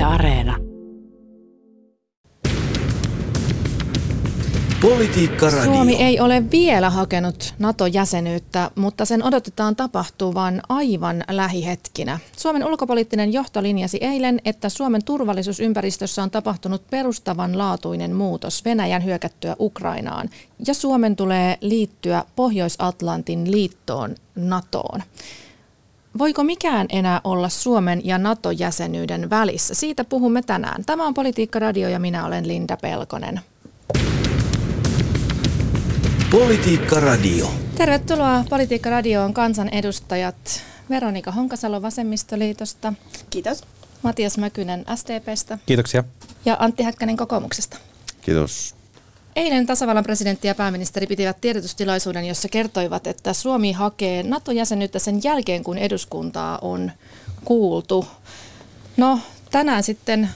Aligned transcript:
Yle 0.00 0.06
Areena. 0.06 0.56
Politiikka 4.82 5.50
Radio. 5.50 5.64
Suomi 5.64 5.96
ei 5.96 6.20
ole 6.20 6.50
vielä 6.50 6.90
hakenut 6.90 7.54
NATO-jäsenyyttä, 7.58 8.70
mutta 8.74 9.04
sen 9.04 9.22
odotetaan 9.24 9.76
tapahtuvan 9.76 10.62
aivan 10.68 11.24
lähihetkinä. 11.30 12.18
Suomen 12.36 12.66
ulkopoliittinen 12.66 13.32
johto 13.32 13.62
linjasi 13.62 13.98
eilen, 14.00 14.40
että 14.44 14.68
Suomen 14.68 15.04
turvallisuusympäristössä 15.04 16.22
on 16.22 16.30
tapahtunut 16.30 16.82
perustavanlaatuinen 16.90 18.14
muutos 18.14 18.64
Venäjän 18.64 19.04
hyökättyä 19.04 19.56
Ukrainaan, 19.58 20.30
ja 20.66 20.74
Suomen 20.74 21.16
tulee 21.16 21.58
liittyä 21.60 22.24
Pohjois-Atlantin 22.36 23.50
liittoon 23.50 24.14
NATOon. 24.34 25.02
Voiko 26.18 26.44
mikään 26.44 26.86
enää 26.88 27.20
olla 27.24 27.48
Suomen 27.48 28.00
ja 28.04 28.18
NATO-jäsenyyden 28.18 29.30
välissä? 29.30 29.74
Siitä 29.74 30.04
puhumme 30.04 30.42
tänään. 30.42 30.84
Tämä 30.84 31.06
on 31.06 31.14
Politiikka 31.14 31.58
Radio 31.58 31.88
ja 31.88 31.98
minä 31.98 32.26
olen 32.26 32.48
Linda 32.48 32.76
Pelkonen. 32.76 33.40
Politiikka 36.30 37.00
Radio. 37.00 37.50
Tervetuloa 37.74 38.44
Politiikka 38.50 38.90
Radioon 38.90 39.34
kansanedustajat 39.34 40.62
Veronika 40.90 41.32
Honkasalo 41.32 41.82
Vasemmistoliitosta, 41.82 42.92
Kiitos. 43.30 43.64
Matias 44.02 44.38
Mäkynen 44.38 44.84
SDPstä 44.94 45.58
Kiitoksia. 45.66 46.04
ja 46.44 46.56
Antti 46.58 46.82
Häkkänen 46.82 47.16
kokoomuksesta. 47.16 47.76
Kiitos. 48.22 48.74
Eilen 49.40 49.66
tasavallan 49.66 50.04
presidentti 50.04 50.48
ja 50.48 50.54
pääministeri 50.54 51.06
pitivät 51.06 51.40
tiedotustilaisuuden, 51.40 52.24
jossa 52.24 52.48
kertoivat, 52.48 53.06
että 53.06 53.32
Suomi 53.32 53.72
hakee 53.72 54.22
NATO-jäsenyyttä 54.22 54.98
sen 54.98 55.20
jälkeen, 55.24 55.64
kun 55.64 55.78
eduskuntaa 55.78 56.58
on 56.62 56.92
kuultu. 57.44 58.06
No, 58.96 59.18
tänään 59.50 59.82
sitten 59.82 60.30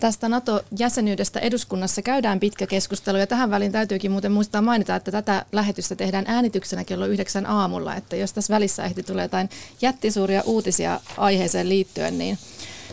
tästä 0.00 0.28
NATO-jäsenyydestä 0.28 1.40
eduskunnassa 1.40 2.02
käydään 2.02 2.40
pitkä 2.40 2.66
keskustelu 2.66 3.18
ja 3.18 3.26
tähän 3.26 3.50
väliin 3.50 3.72
täytyykin 3.72 4.10
muuten 4.10 4.32
muistaa 4.32 4.62
mainita, 4.62 4.96
että 4.96 5.12
tätä 5.12 5.44
lähetystä 5.52 5.96
tehdään 5.96 6.24
äänityksenä 6.28 6.84
kello 6.84 7.06
yhdeksän 7.06 7.46
aamulla, 7.46 7.96
että 7.96 8.16
jos 8.16 8.32
tässä 8.32 8.54
välissä 8.54 8.84
ehti 8.84 9.02
tulee 9.02 9.24
jotain 9.24 9.50
jättisuuria 9.82 10.42
uutisia 10.46 11.00
aiheeseen 11.16 11.68
liittyen, 11.68 12.18
niin 12.18 12.38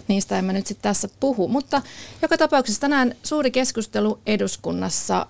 niistä 0.08 0.40
emme 0.40 0.54
nyt 0.54 0.68
sitten 0.68 0.84
tässä 0.84 1.10
puhu. 1.20 1.48
Mutta 1.48 1.82
joka 2.22 2.38
tapauksessa 2.38 2.82
tänään 2.82 3.16
suuri 3.24 3.52
keskustelu 3.52 4.20
eduskunnassa. 4.26 5.26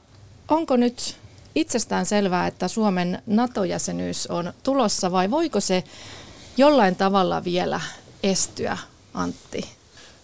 Onko 0.48 0.76
nyt 0.76 1.18
itsestään 1.56 2.06
selvää, 2.06 2.48
että 2.48 2.68
Suomen 2.68 3.22
NATO-jäsenyys 3.26 4.28
on 4.28 4.54
tulossa 4.64 5.12
vai 5.12 5.32
voiko 5.32 5.60
se 5.60 5.84
jollain 6.58 6.96
tavalla 6.96 7.44
vielä 7.44 7.82
estyä, 8.24 8.78
Antti? 9.14 9.70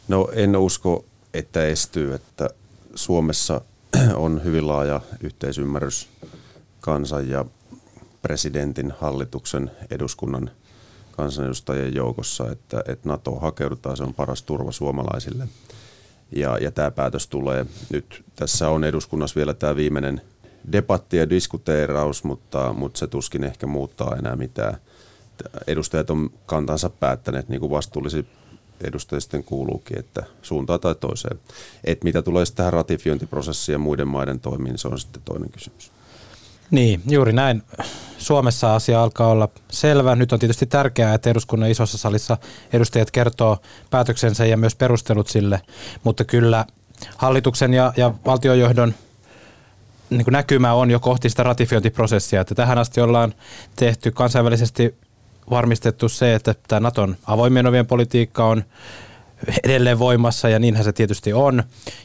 No 0.07 0.29
en 0.33 0.55
usko, 0.55 1.05
että 1.33 1.65
estyy, 1.65 2.13
että 2.13 2.49
Suomessa 2.95 3.61
on 4.15 4.43
hyvin 4.43 4.67
laaja 4.67 5.01
yhteisymmärrys 5.21 6.09
kansan 6.81 7.29
ja 7.29 7.45
presidentin, 8.21 8.93
hallituksen, 8.99 9.71
eduskunnan 9.91 10.51
kansanedustajien 11.11 11.95
joukossa, 11.95 12.51
että, 12.51 12.83
että 12.87 13.09
NATO 13.09 13.35
hakeudutaan, 13.35 13.97
se 13.97 14.03
on 14.03 14.13
paras 14.13 14.43
turva 14.43 14.71
suomalaisille. 14.71 15.47
Ja, 16.35 16.57
ja 16.57 16.71
tämä 16.71 16.91
päätös 16.91 17.27
tulee 17.27 17.65
nyt, 17.89 18.23
tässä 18.35 18.69
on 18.69 18.83
eduskunnassa 18.83 19.35
vielä 19.35 19.53
tämä 19.53 19.75
viimeinen 19.75 20.21
debatti 20.71 21.17
ja 21.17 21.29
diskuteeraus, 21.29 22.23
mutta, 22.23 22.73
mutta 22.73 22.99
se 22.99 23.07
tuskin 23.07 23.43
ehkä 23.43 23.67
muuttaa 23.67 24.15
enää 24.19 24.35
mitään. 24.35 24.77
Edustajat 25.67 26.09
on 26.09 26.29
kantansa 26.45 26.89
päättäneet, 26.89 27.49
niin 27.49 27.59
kuin 27.59 27.71
vastuullisi 27.71 28.25
edustajia 28.83 29.21
sitten 29.21 29.43
kuuluukin, 29.43 29.99
että 29.99 30.23
suuntaan 30.41 30.79
tai 30.79 30.95
toiseen. 30.95 31.39
Et 31.83 32.03
mitä 32.03 32.21
tulee 32.21 32.45
sitten 32.45 32.57
tähän 32.57 32.73
ratifiointiprosessiin 32.73 33.73
ja 33.73 33.79
muiden 33.79 34.07
maiden 34.07 34.39
toimiin, 34.39 34.71
niin 34.71 34.79
se 34.79 34.87
on 34.87 34.99
sitten 34.99 35.21
toinen 35.25 35.51
kysymys. 35.51 35.91
Niin, 36.73 37.01
juuri 37.09 37.33
näin. 37.33 37.63
Suomessa 38.17 38.75
asia 38.75 39.03
alkaa 39.03 39.27
olla 39.27 39.49
selvä. 39.71 40.15
Nyt 40.15 40.33
on 40.33 40.39
tietysti 40.39 40.65
tärkeää, 40.65 41.13
että 41.13 41.29
eduskunnan 41.29 41.71
isossa 41.71 41.97
salissa 41.97 42.37
edustajat 42.73 43.11
kertoo 43.11 43.57
päätöksensä 43.89 44.45
ja 44.45 44.57
myös 44.57 44.75
perustelut 44.75 45.27
sille, 45.27 45.61
mutta 46.03 46.23
kyllä 46.23 46.65
hallituksen 47.17 47.73
ja, 47.73 47.93
ja 47.97 48.13
valtiojohdon 48.25 48.93
niin 50.09 50.23
kuin 50.23 50.33
näkymä 50.33 50.73
on 50.73 50.91
jo 50.91 50.99
kohti 50.99 51.29
sitä 51.29 51.43
ratifiointiprosessia, 51.43 52.41
että 52.41 52.55
tähän 52.55 52.77
asti 52.77 53.01
ollaan 53.01 53.33
tehty 53.75 54.11
kansainvälisesti 54.11 54.95
varmistettu 55.49 56.09
se, 56.09 56.35
että 56.35 56.55
tämä 56.67 56.79
Naton 56.79 57.15
avoimien 57.27 57.67
ovien 57.67 57.87
politiikka 57.87 58.45
on 58.45 58.63
edelleen 59.63 59.99
voimassa 59.99 60.49
ja 60.49 60.59
niinhän 60.59 60.83
se 60.83 60.93
tietysti 60.93 61.33
on. 61.33 61.63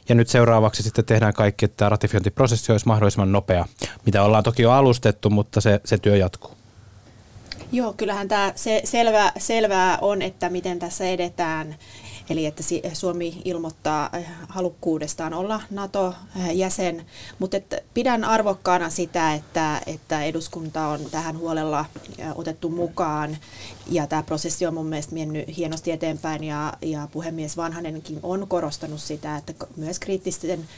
Ja 0.09 0.15
nyt 0.15 0.29
seuraavaksi 0.29 0.83
sitten 0.83 1.05
tehdään 1.05 1.35
kaikki, 1.35 1.65
että 1.65 1.77
tämä 1.77 1.89
ratifiointiprosessi 1.89 2.73
olisi 2.73 2.87
mahdollisimman 2.87 3.33
nopea, 3.33 3.65
mitä 4.07 4.23
ollaan 4.23 4.45
toki 4.45 4.63
jo 4.63 4.71
alustettu, 4.71 5.31
mutta 5.31 5.61
se, 5.61 5.81
se 5.85 5.99
työ 5.99 6.17
jatkuu. 6.17 6.51
Joo, 7.73 7.93
kyllähän 7.93 8.29
tämä 8.29 8.53
se 8.57 8.81
selvä, 8.85 9.33
selvää 9.39 9.99
on, 10.01 10.23
että 10.23 10.49
miten 10.49 10.79
tässä 10.79 11.05
edetään. 11.05 11.77
Eli 12.31 12.47
että 12.47 12.63
Suomi 12.93 13.43
ilmoittaa 13.45 14.11
äh, 14.15 14.25
halukkuudestaan 14.49 15.35
olla 15.35 15.61
NATO-jäsen, 15.71 17.07
mutta 17.39 17.57
että 17.57 17.81
pidän 17.95 18.25
arvokkaana 18.25 18.91
sitä, 18.91 19.35
että, 19.35 19.81
että 19.87 20.25
eduskunta 20.25 20.87
on 20.87 21.01
tähän 21.11 21.39
huolella 21.39 21.79
äh, 22.21 22.33
otettu 22.35 22.69
mukaan. 22.69 23.37
Ja 23.91 24.07
tämä 24.07 24.23
prosessi 24.23 24.67
on 24.67 24.75
mun 24.75 24.87
mielestä 24.87 25.15
mennyt 25.15 25.57
hienosti 25.57 25.93
eteenpäin 25.93 26.45
ja, 26.45 26.73
ja 26.83 27.09
puhemies 27.13 27.57
Vanhanenkin 27.57 28.21
on 28.23 28.49
korostanut 28.49 29.01
sitä, 29.01 29.37
että 29.37 29.53
myös 29.77 29.99
kriittisten 29.99 30.69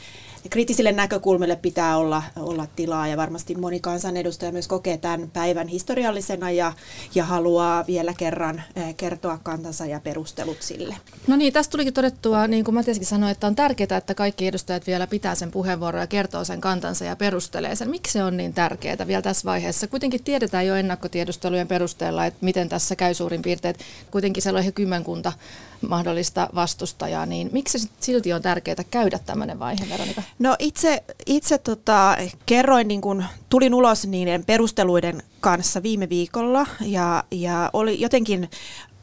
kriittisille 0.49 0.91
näkökulmille 0.91 1.55
pitää 1.55 1.97
olla, 1.97 2.23
olla 2.35 2.67
tilaa 2.75 3.07
ja 3.07 3.17
varmasti 3.17 3.55
moni 3.55 3.79
kansanedustaja 3.79 4.51
myös 4.51 4.67
kokee 4.67 4.97
tämän 4.97 5.29
päivän 5.33 5.67
historiallisena 5.67 6.51
ja, 6.51 6.73
ja 7.15 7.23
haluaa 7.25 7.87
vielä 7.87 8.13
kerran 8.13 8.63
eh, 8.75 8.95
kertoa 8.97 9.39
kantansa 9.43 9.85
ja 9.85 9.99
perustelut 9.99 10.61
sille. 10.61 10.95
No 11.27 11.35
niin, 11.35 11.53
tästä 11.53 11.71
tulikin 11.71 11.93
todettua, 11.93 12.47
niin 12.47 12.63
kuin 12.63 12.75
Matiaskin 12.75 13.07
sanoi, 13.07 13.31
että 13.31 13.47
on 13.47 13.55
tärkeää, 13.55 13.97
että 13.97 14.13
kaikki 14.13 14.47
edustajat 14.47 14.87
vielä 14.87 15.07
pitää 15.07 15.35
sen 15.35 15.51
puheenvuoron 15.51 16.01
ja 16.01 16.07
kertoo 16.07 16.43
sen 16.43 16.61
kantansa 16.61 17.05
ja 17.05 17.15
perustelee 17.15 17.75
sen. 17.75 17.89
Miksi 17.89 18.13
se 18.13 18.23
on 18.23 18.37
niin 18.37 18.53
tärkeää 18.53 19.07
vielä 19.07 19.21
tässä 19.21 19.45
vaiheessa? 19.45 19.87
Kuitenkin 19.87 20.23
tiedetään 20.23 20.67
jo 20.67 20.75
ennakkotiedustelujen 20.75 21.67
perusteella, 21.67 22.25
että 22.25 22.39
miten 22.41 22.69
tässä 22.69 22.95
käy 22.95 23.13
suurin 23.13 23.41
piirtein. 23.41 23.75
Kuitenkin 24.11 24.43
siellä 24.43 24.57
on 24.57 24.63
ihan 24.63 24.73
kymmenkunta 24.73 25.33
mahdollista 25.81 26.49
vastustajaa, 26.55 27.25
niin 27.25 27.49
miksi 27.51 27.89
silti 27.99 28.33
on 28.33 28.41
tärkeää 28.41 28.83
käydä 28.91 29.19
tämmöinen 29.19 29.59
vaihe, 29.59 29.89
Veronika? 29.89 30.21
No 30.39 30.55
itse, 30.59 31.03
itse 31.25 31.57
tota, 31.57 32.17
kerroin, 32.45 32.87
niin 32.87 33.01
kun 33.01 33.25
tulin 33.49 33.73
ulos 33.73 34.07
niiden 34.07 34.45
perusteluiden 34.45 35.23
kanssa 35.39 35.83
viime 35.83 36.09
viikolla 36.09 36.67
ja, 36.81 37.23
ja 37.31 37.69
oli 37.73 38.01
jotenkin 38.01 38.49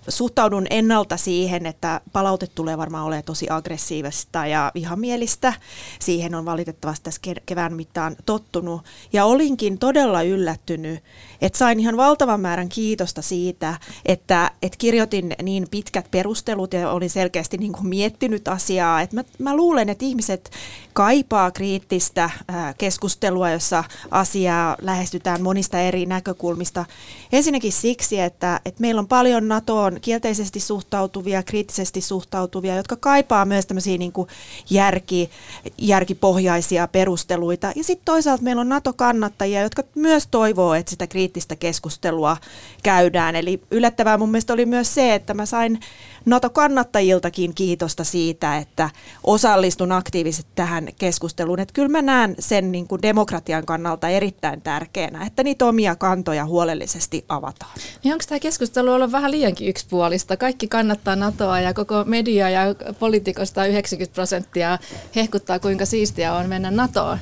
suhtaudun 0.09 0.67
ennalta 0.71 1.17
siihen, 1.17 1.67
että 1.67 2.01
palaute 2.13 2.47
tulee 2.47 2.79
varmaan 2.79 3.05
olemaan 3.05 3.25
tosi 3.25 3.47
aggressiivista 3.51 4.47
ja 4.47 4.73
vihamielistä. 4.75 5.53
Siihen 5.99 6.35
on 6.35 6.45
valitettavasti 6.45 7.05
tässä 7.05 7.21
kevään 7.47 7.73
mittaan 7.73 8.17
tottunut. 8.27 8.83
Ja 9.13 9.25
olinkin 9.25 9.79
todella 9.79 10.23
yllättynyt, 10.23 11.03
että 11.41 11.59
sain 11.59 11.81
ihan 11.81 11.97
valtavan 11.97 12.41
määrän 12.41 12.69
kiitosta 12.69 13.23
siitä, 13.23 13.79
että, 14.07 14.51
että 14.63 14.79
kirjoitin 14.79 15.35
niin 15.43 15.67
pitkät 15.71 16.11
perustelut 16.11 16.73
ja 16.73 16.91
olin 16.91 17.11
selkeästi 17.11 17.57
niin 17.57 17.73
kuin 17.73 17.87
miettinyt 17.87 18.49
asiaa. 18.49 19.01
Että 19.01 19.17
mä, 19.17 19.25
mä 19.39 19.57
luulen, 19.57 19.89
että 19.89 20.05
ihmiset 20.05 20.51
kaipaa 20.93 21.51
kriittistä 21.51 22.31
keskustelua, 22.79 23.51
jossa 23.51 23.85
asiaa 24.11 24.77
lähestytään 24.81 25.43
monista 25.43 25.81
eri 25.81 26.07
näkökulmista. 26.07 26.85
Ensinnäkin 27.33 27.73
siksi, 27.73 28.21
että, 28.21 28.61
että 28.65 28.81
meillä 28.81 28.99
on 28.99 29.09
paljon 29.09 29.49
NATOon 29.49 29.98
kielteisesti 29.99 30.61
suhtautuvia, 30.61 31.43
kriittisesti 31.43 32.01
suhtautuvia, 32.01 32.77
jotka 32.77 32.97
kaipaa 32.97 33.45
myös 33.45 33.67
tämmöisiä 33.67 33.99
niin 33.99 34.13
kuin 34.13 34.29
järki, 34.71 35.31
järkipohjaisia 35.79 36.89
perusteluita. 36.89 37.73
Ja 37.77 37.85
sitten 37.85 38.05
toisaalta 38.05 38.43
meillä 38.43 38.61
on 38.61 38.69
NATO-kannattajia, 38.69 39.63
jotka 39.63 39.83
myös 39.95 40.27
toivoo, 40.27 40.75
että 40.75 40.91
sitä 40.91 41.07
kriittistä 41.07 41.57
keskustelua 41.57 42.37
käydään. 42.83 43.37
Eli 43.37 43.63
yllättävää 43.71 44.19
mun 44.19 44.31
mielestä 44.31 44.53
oli 44.53 44.67
myös 44.67 44.95
se, 44.95 45.15
että 45.15 45.35
mä 45.35 45.47
sain 45.47 45.81
NATO-kannattajiltakin 46.25 47.55
kiitosta 47.55 48.05
siitä, 48.05 48.57
että 48.57 48.91
osallistun 49.25 49.93
aktiivisesti 49.93 50.51
tähän 50.55 50.89
keskusteluun. 50.99 51.61
Että 51.61 51.75
kyllä 51.75 51.89
mä 51.89 52.03
näen 52.03 52.35
sen 52.39 52.73
niin 52.73 52.89
kuin 52.89 53.03
demokratian 53.03 53.67
kannalta 53.67 54.09
erittäin 54.09 54.63
tärkeänä, 54.63 55.27
että 55.27 55.43
niitä 55.43 55.67
omia 55.67 55.97
kantoja 55.97 56.47
huolellisesti 56.47 57.25
avataan. 57.29 57.73
Niin 58.05 58.13
onko 58.13 58.25
tämä 58.29 58.39
keskustelu 58.39 58.93
ollut 58.93 59.13
vähän 59.13 59.31
liiankin 59.31 59.69
yksipuolista? 59.79 60.37
Kaikki 60.37 60.69
kannattaa 60.69 61.17
NATOa 61.17 61.61
ja 61.61 61.75
koko 61.75 62.05
media 62.05 62.51
ja 62.51 62.61
poliitikosta 62.99 63.67
90 63.67 64.15
prosenttia 64.15 64.79
hehkuttaa, 65.17 65.59
kuinka 65.59 65.87
siistiä 65.87 66.35
on 66.35 66.49
mennä 66.49 66.71
NATOon. 66.71 67.19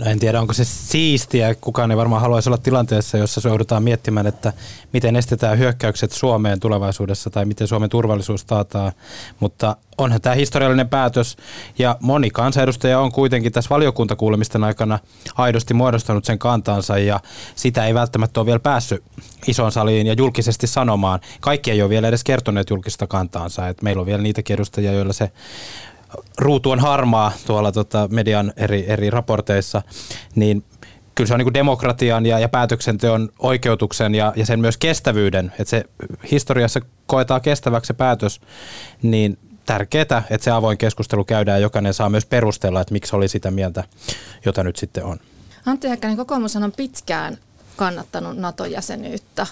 No 0.00 0.06
en 0.06 0.18
tiedä, 0.18 0.40
onko 0.40 0.52
se 0.52 0.64
siistiä. 0.64 1.54
Kukaan 1.54 1.90
ei 1.90 1.96
varmaan 1.96 2.22
haluaisi 2.22 2.48
olla 2.48 2.58
tilanteessa, 2.58 3.18
jossa 3.18 3.48
joudutaan 3.48 3.82
miettimään, 3.82 4.26
että 4.26 4.52
miten 4.92 5.16
estetään 5.16 5.58
hyökkäykset 5.58 6.12
Suomeen 6.12 6.60
tulevaisuudessa 6.60 7.30
tai 7.30 7.44
miten 7.44 7.68
Suomen 7.68 7.90
turvallisuus 7.90 8.44
taataan. 8.44 8.92
Mutta 9.40 9.76
onhan 9.98 10.20
tämä 10.20 10.34
historiallinen 10.34 10.88
päätös 10.88 11.36
ja 11.78 11.96
moni 12.00 12.30
kansanedustaja 12.30 13.00
on 13.00 13.12
kuitenkin 13.12 13.52
tässä 13.52 13.70
valiokuntakuulemisten 13.70 14.64
aikana 14.64 14.98
aidosti 15.34 15.74
muodostanut 15.74 16.24
sen 16.24 16.38
kantansa 16.38 16.98
ja 16.98 17.20
sitä 17.54 17.86
ei 17.86 17.94
välttämättä 17.94 18.40
ole 18.40 18.46
vielä 18.46 18.58
päässyt 18.58 19.02
isoon 19.46 19.72
saliin 19.72 20.06
ja 20.06 20.12
julkisesti 20.12 20.66
sanomaan. 20.66 21.20
Kaikki 21.40 21.70
ei 21.70 21.82
ole 21.82 21.90
vielä 21.90 22.08
edes 22.08 22.24
kertoneet 22.24 22.70
julkista 22.70 23.06
kantaansa. 23.06 23.68
Et 23.68 23.82
meillä 23.82 24.00
on 24.00 24.06
vielä 24.06 24.22
niitäkin 24.22 24.54
edustajia, 24.54 24.92
joilla 24.92 25.12
se 25.12 25.30
ruutu 26.38 26.70
on 26.70 26.80
harmaa 26.80 27.32
tuolla 27.46 27.72
tota 27.72 28.08
median 28.10 28.52
eri, 28.56 28.84
eri 28.88 29.10
raporteissa, 29.10 29.82
niin 30.34 30.64
kyllä 31.14 31.28
se 31.28 31.34
on 31.34 31.38
niin 31.38 31.54
demokratian 31.54 32.26
ja, 32.26 32.38
ja 32.38 32.48
päätöksenteon 32.48 33.28
oikeutuksen 33.38 34.14
ja, 34.14 34.32
ja 34.36 34.46
sen 34.46 34.60
myös 34.60 34.76
kestävyyden, 34.76 35.52
että 35.58 35.70
se 35.70 35.84
historiassa 36.30 36.80
koetaan 37.06 37.40
kestäväksi 37.40 37.86
se 37.86 37.94
päätös, 37.94 38.40
niin 39.02 39.38
tärkeää, 39.66 40.22
että 40.30 40.44
se 40.44 40.50
avoin 40.50 40.78
keskustelu 40.78 41.24
käydään 41.24 41.58
ja 41.58 41.62
jokainen 41.62 41.94
saa 41.94 42.10
myös 42.10 42.26
perustella, 42.26 42.80
että 42.80 42.92
miksi 42.92 43.16
oli 43.16 43.28
sitä 43.28 43.50
mieltä, 43.50 43.84
jota 44.44 44.64
nyt 44.64 44.76
sitten 44.76 45.04
on. 45.04 45.18
Antti 45.66 45.88
Häkkänen, 45.88 46.16
kokoomus 46.16 46.56
on 46.56 46.72
pitkään 46.76 47.38
kannattanut 47.76 48.36
NATO-jäsenyyttä 48.36 49.46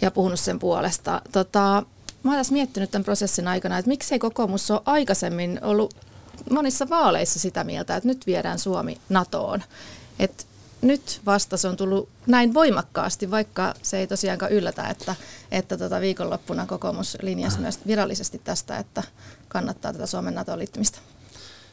ja 0.00 0.10
puhunut 0.10 0.40
sen 0.40 0.58
puolesta. 0.58 1.22
Tota, 1.32 1.82
mä 2.22 2.32
olen 2.34 2.44
miettinyt 2.50 2.90
tämän 2.90 3.04
prosessin 3.04 3.48
aikana, 3.48 3.78
että 3.78 3.88
miksei 3.88 4.18
kokoomus 4.18 4.70
ole 4.70 4.80
aikaisemmin 4.84 5.60
ollut 5.62 5.94
monissa 6.50 6.88
vaaleissa 6.88 7.38
sitä 7.38 7.64
mieltä, 7.64 7.96
että 7.96 8.08
nyt 8.08 8.26
viedään 8.26 8.58
Suomi 8.58 8.98
NATOon. 9.08 9.62
Et 10.18 10.46
nyt 10.82 11.20
vasta 11.26 11.56
se 11.56 11.68
on 11.68 11.76
tullut 11.76 12.08
näin 12.26 12.54
voimakkaasti, 12.54 13.30
vaikka 13.30 13.74
se 13.82 13.98
ei 13.98 14.06
tosiaankaan 14.06 14.52
yllätä, 14.52 14.88
että, 14.88 15.14
että 15.50 15.78
tota 15.78 16.00
viikonloppuna 16.00 16.66
kokoomus 16.66 17.18
linjasi 17.22 17.60
myös 17.60 17.78
virallisesti 17.86 18.40
tästä, 18.44 18.78
että 18.78 19.02
kannattaa 19.48 19.92
tätä 19.92 20.06
Suomen 20.06 20.34
NATO-liittymistä. 20.34 20.98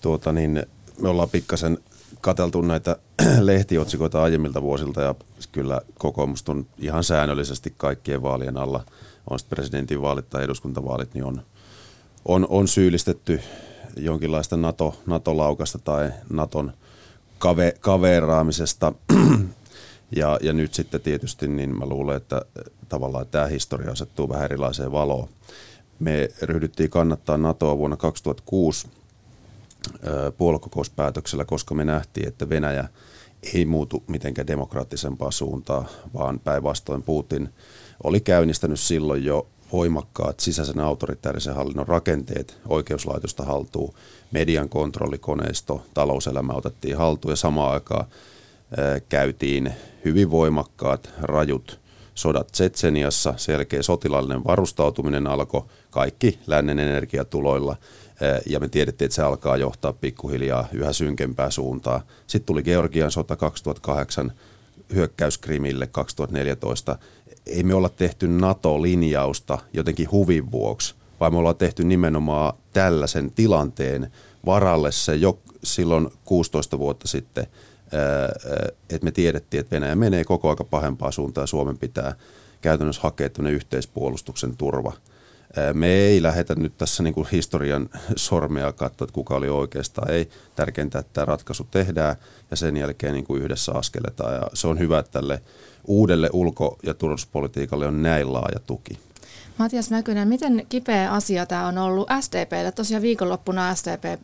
Tuota 0.02 0.32
niin, 0.32 0.66
me 1.00 1.10
ollaan 1.10 1.30
pikkasen 1.30 1.78
kateltu 2.26 2.62
näitä 2.62 2.98
lehtiotsikoita 3.40 4.24
aiemmilta 4.24 4.62
vuosilta 4.62 5.02
ja 5.02 5.16
kyllä 5.52 5.82
kokoomus 5.98 6.44
on 6.50 6.66
ihan 6.78 7.04
säännöllisesti 7.04 7.74
kaikkien 7.78 8.22
vaalien 8.22 8.58
alla– 8.58 8.84
on 9.30 9.40
sitten 9.40 9.56
presidentinvaalit 9.56 10.30
tai 10.30 10.44
eduskuntavaalit, 10.44 11.14
niin 11.14 11.24
on, 11.24 11.42
on, 12.26 12.48
on 12.50 12.68
syyllistetty 12.68 13.42
jonkinlaista 13.98 14.58
NATO, 14.58 15.02
NATO-laukasta 15.06 15.80
tai 15.80 16.12
Naton 16.30 16.74
kave, 17.38 17.74
kaveraamisesta. 17.80 18.94
ja, 20.16 20.40
ja 20.42 20.54
nyt 20.54 20.74
sitten 20.74 21.02
tietysti 21.02 21.48
niin 21.48 21.78
mä 21.78 21.86
luulen, 21.86 22.18
että 22.18 22.42
tavallaan 22.90 23.28
tämä 23.28 23.48
historia 23.48 23.92
asettuu 23.92 24.30
vähän 24.30 24.46
erilaiseen 24.46 24.92
valoon. 24.92 25.30
Me 26.00 26.30
ryhdyttiin 26.42 26.90
kannattaa 26.90 27.38
NATOa 27.38 27.78
vuonna 27.78 27.98
2006 27.98 28.88
puoluekokouspäätöksellä, 30.38 31.46
koska 31.46 31.76
me 31.76 31.86
nähtiin, 31.86 32.28
että 32.28 32.50
Venäjä 32.50 32.88
ei 33.54 33.66
muutu 33.66 34.04
mitenkään 34.08 34.48
demokraattisempaa 34.48 35.32
suuntaa, 35.32 35.86
vaan 36.14 36.40
päinvastoin 36.40 37.04
Putin– 37.04 37.50
oli 38.04 38.20
käynnistänyt 38.20 38.80
silloin 38.80 39.26
jo 39.26 39.48
voimakkaat 39.72 40.40
sisäisen 40.40 40.80
autoritäärisen 40.80 41.56
hallinnon 41.56 41.88
rakenteet, 41.88 42.58
oikeuslaitosta 42.68 43.44
haltuun, 43.44 43.94
median 44.32 44.70
kontrollikoneisto, 44.70 45.86
talouselämä 45.94 46.54
otettiin 46.54 46.98
haltuun 46.98 47.32
ja 47.32 47.36
samaan 47.36 47.74
aikaan 47.74 48.06
ää, 48.78 49.00
käytiin 49.00 49.74
hyvin 50.06 50.32
voimakkaat, 50.32 51.10
rajut 51.22 51.80
sodat 52.16 52.48
Tsetseniassa, 52.48 53.34
selkeä 53.38 53.84
sotilaallinen 53.84 54.44
varustautuminen 54.44 55.28
alkoi 55.28 55.62
kaikki 55.90 56.40
lännen 56.48 56.80
energiatuloilla 56.80 57.76
ja 58.46 58.60
me 58.60 58.70
tiedettiin, 58.70 59.06
että 59.06 59.16
se 59.16 59.22
alkaa 59.22 59.58
johtaa 59.58 59.94
pikkuhiljaa 59.94 60.68
yhä 60.74 60.94
synkempää 60.94 61.52
suuntaa. 61.52 62.02
Sitten 62.28 62.46
tuli 62.46 62.64
Georgian 62.64 63.12
sota 63.12 63.36
2008, 63.36 64.32
hyökkäys 64.94 65.38
Krimille 65.38 65.88
2014 65.88 66.98
ei 67.46 67.64
me 67.64 67.74
olla 67.74 67.90
tehty 67.90 68.28
NATO-linjausta 68.28 69.58
jotenkin 69.74 70.12
huvin 70.12 70.52
vuoksi, 70.52 70.96
vaan 71.20 71.34
me 71.34 71.38
ollaan 71.38 71.56
tehty 71.56 71.84
nimenomaan 71.84 72.54
tällaisen 72.74 73.32
tilanteen 73.32 74.12
varalle 74.46 74.92
se 74.92 75.16
jo 75.16 75.40
silloin 75.64 76.10
16 76.26 76.80
vuotta 76.80 77.08
sitten, 77.08 77.48
että 78.90 79.06
me 79.06 79.12
tiedettiin, 79.12 79.62
että 79.62 79.76
Venäjä 79.76 79.96
menee 79.96 80.24
koko 80.24 80.50
aika 80.50 80.64
pahempaa 80.64 81.12
suuntaan 81.12 81.44
ja 81.44 81.48
Suomen 81.48 81.78
pitää 81.78 82.16
käytännössä 82.62 83.02
hakea 83.02 83.30
yhteispuolustuksen 83.52 84.58
turva. 84.58 84.94
Me 85.74 85.88
ei 85.88 86.24
lähetä 86.24 86.56
nyt 86.56 86.78
tässä 86.78 87.04
niin 87.04 87.14
kuin 87.14 87.28
historian 87.32 87.90
sormea 88.16 88.74
katsoa, 88.74 89.06
että 89.06 89.14
kuka 89.14 89.36
oli 89.36 89.50
oikeastaan. 89.50 90.12
Ei 90.12 90.30
tärkeintä, 90.56 91.00
että 91.00 91.14
tämä 91.14 91.26
ratkaisu 91.26 91.68
tehdään 91.72 92.16
ja 92.52 92.58
sen 92.58 92.78
jälkeen 92.78 93.14
niin 93.14 93.26
kuin 93.26 93.42
yhdessä 93.42 93.72
askeletaan. 93.72 94.34
Ja 94.34 94.50
se 94.54 94.68
on 94.68 94.80
hyvä, 94.80 95.00
että 95.00 95.12
tälle 95.12 95.42
uudelle 95.88 96.30
ulko- 96.34 96.78
ja 96.84 96.94
turvallisuuspolitiikalle 96.94 97.88
on 97.88 98.02
näin 98.02 98.34
laaja 98.34 98.60
tuki. 98.68 99.00
Matias 99.58 99.90
Mäkynen, 99.90 100.28
miten 100.28 100.66
kipeä 100.70 101.12
asia 101.12 101.46
tämä 101.46 101.68
on 101.68 101.78
ollut 101.78 102.10
SDPlle? 102.22 102.72
Tosiaan 102.72 103.02
viikonloppuna 103.02 103.76
SDP 103.76 104.20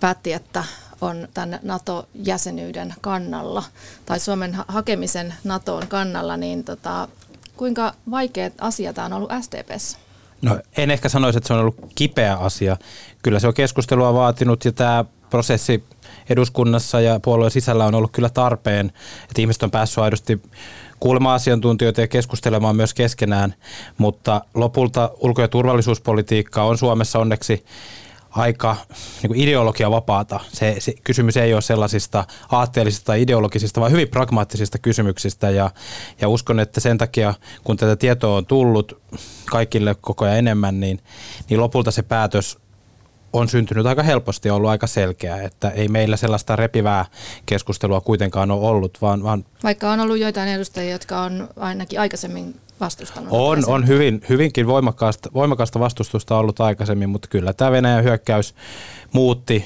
päätti, 0.00 0.32
että 0.32 0.64
on 1.00 1.28
tämän 1.34 1.60
NATO-jäsenyyden 1.62 2.94
kannalla 3.00 3.64
tai 4.06 4.20
Suomen 4.20 4.56
hakemisen 4.68 5.34
NATOon 5.44 5.88
kannalla, 5.88 6.36
niin 6.36 6.64
tota, 6.64 7.08
kuinka 7.56 7.94
vaikea 8.10 8.50
asia 8.60 8.92
tämä 8.92 9.04
on 9.06 9.12
ollut 9.12 9.30
SDPssä? 9.40 9.98
No 10.42 10.58
en 10.76 10.90
ehkä 10.90 11.08
sanoisi, 11.08 11.38
että 11.38 11.48
se 11.48 11.54
on 11.54 11.60
ollut 11.60 11.76
kipeä 11.94 12.36
asia. 12.36 12.76
Kyllä 13.22 13.40
se 13.40 13.46
on 13.46 13.54
keskustelua 13.54 14.14
vaatinut 14.14 14.64
ja 14.64 14.72
tämä 14.72 15.04
prosessi 15.30 15.84
eduskunnassa 16.30 17.00
ja 17.00 17.20
puolueen 17.20 17.50
sisällä 17.50 17.84
on 17.84 17.94
ollut 17.94 18.12
kyllä 18.12 18.28
tarpeen, 18.28 18.86
että 19.22 19.40
ihmiset 19.40 19.62
on 19.62 19.70
päässyt 19.70 19.98
aidosti 19.98 20.42
kuulemaan 21.00 21.34
asiantuntijoita 21.34 22.00
ja 22.00 22.08
keskustelemaan 22.08 22.76
myös 22.76 22.94
keskenään, 22.94 23.54
mutta 23.98 24.44
lopulta 24.54 25.10
ulko- 25.20 25.42
ja 25.42 25.48
turvallisuuspolitiikka 25.48 26.62
on 26.62 26.78
Suomessa 26.78 27.18
onneksi 27.18 27.64
aika 28.30 28.76
niin 29.22 29.36
ideologia 29.36 29.90
vapaata. 29.90 30.40
Se, 30.52 30.76
se 30.78 30.92
kysymys 31.04 31.36
ei 31.36 31.52
ole 31.54 31.62
sellaisista 31.62 32.24
aatteellisista 32.52 33.06
tai 33.06 33.22
ideologisista, 33.22 33.80
vaan 33.80 33.92
hyvin 33.92 34.08
pragmaattisista 34.08 34.78
kysymyksistä 34.78 35.50
ja, 35.50 35.70
ja 36.20 36.28
uskon, 36.28 36.60
että 36.60 36.80
sen 36.80 36.98
takia, 36.98 37.34
kun 37.64 37.76
tätä 37.76 37.96
tietoa 37.96 38.36
on 38.36 38.46
tullut 38.46 39.00
kaikille 39.50 39.96
koko 40.00 40.24
ajan 40.24 40.38
enemmän, 40.38 40.80
niin, 40.80 41.00
niin 41.50 41.60
lopulta 41.60 41.90
se 41.90 42.02
päätös 42.02 42.58
on 43.32 43.48
syntynyt 43.48 43.86
aika 43.86 44.02
helposti 44.02 44.48
ja 44.48 44.54
ollut 44.54 44.70
aika 44.70 44.86
selkeä, 44.86 45.42
että 45.42 45.70
ei 45.70 45.88
meillä 45.88 46.16
sellaista 46.16 46.56
repivää 46.56 47.04
keskustelua 47.46 48.00
kuitenkaan 48.00 48.50
ole 48.50 48.68
ollut, 48.68 48.98
vaan, 49.02 49.22
vaan 49.22 49.44
Vaikka 49.62 49.90
on 49.90 50.00
ollut 50.00 50.18
joitain 50.18 50.48
edustajia, 50.48 50.92
jotka 50.92 51.20
on 51.20 51.48
ainakin 51.56 52.00
aikaisemmin 52.00 52.54
vastustanut. 52.80 53.28
On, 53.30 53.64
on 53.66 53.86
hyvin, 53.86 54.22
hyvinkin 54.28 54.66
voimakasta, 54.66 55.30
voimakasta 55.34 55.80
vastustusta 55.80 56.36
ollut 56.36 56.60
aikaisemmin, 56.60 57.10
mutta 57.10 57.28
kyllä 57.28 57.52
tämä 57.52 57.72
Venäjän 57.72 58.04
hyökkäys 58.04 58.54
muutti 59.12 59.64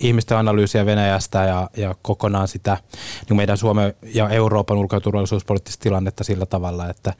ihmisten 0.00 0.38
analyysiä 0.38 0.86
Venäjästä 0.86 1.44
ja, 1.44 1.70
ja 1.76 1.94
kokonaan 2.02 2.48
sitä 2.48 2.76
niin 3.28 3.36
meidän 3.36 3.58
Suomen 3.58 3.94
ja 4.14 4.28
Euroopan 4.28 4.76
ulko- 4.76 4.96
ja 4.96 5.00
turvallisuuspoliittista 5.00 5.82
tilannetta 5.82 6.24
sillä 6.24 6.46
tavalla, 6.46 6.88
että 6.88 7.14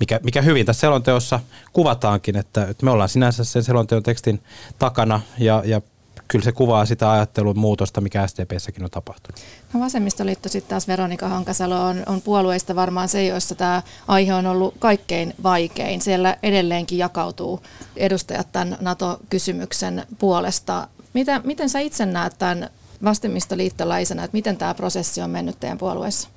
mikä, 0.00 0.20
mikä 0.22 0.42
hyvin 0.42 0.66
tässä 0.66 0.80
selonteossa 0.80 1.40
kuvataankin, 1.72 2.36
että, 2.36 2.64
että 2.64 2.84
me 2.84 2.90
ollaan 2.90 3.08
sinänsä 3.08 3.44
sen 3.44 3.64
selonteon 3.64 4.02
tekstin 4.02 4.42
takana 4.78 5.20
ja, 5.38 5.62
ja 5.64 5.80
kyllä 6.28 6.44
se 6.44 6.52
kuvaa 6.52 6.86
sitä 6.86 7.12
ajattelun 7.12 7.58
muutosta, 7.58 8.00
mikä 8.00 8.26
SDPssäkin 8.26 8.84
on 8.84 8.90
tapahtunut. 8.90 9.40
No 9.72 9.80
vasemmistoliitto 9.80 10.48
sitten 10.48 10.70
taas 10.70 10.88
Veronika 10.88 11.28
Hankasalo 11.28 11.84
on, 11.84 12.02
on 12.06 12.22
puolueista 12.22 12.76
varmaan 12.76 13.08
se, 13.08 13.26
joissa 13.26 13.54
tämä 13.54 13.82
aihe 14.08 14.34
on 14.34 14.46
ollut 14.46 14.74
kaikkein 14.78 15.34
vaikein. 15.42 16.00
Siellä 16.00 16.36
edelleenkin 16.42 16.98
jakautuu 16.98 17.60
edustajat 17.96 18.52
tämän 18.52 18.76
NATO-kysymyksen 18.80 20.06
puolesta. 20.18 20.88
Mitä, 21.14 21.40
miten 21.44 21.68
sä 21.68 21.78
itse 21.78 22.06
näet 22.06 22.38
tämän 22.38 22.70
vasemmistoliittolaisena, 23.04 24.24
että 24.24 24.36
miten 24.36 24.56
tämä 24.56 24.74
prosessi 24.74 25.20
on 25.20 25.30
mennyt 25.30 25.60
teidän 25.60 25.78
puolueessa? 25.78 26.28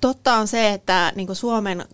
Totta 0.00 0.34
on 0.34 0.48
se, 0.48 0.72
että 0.72 1.12
niin 1.16 1.36
Suomen 1.36 1.84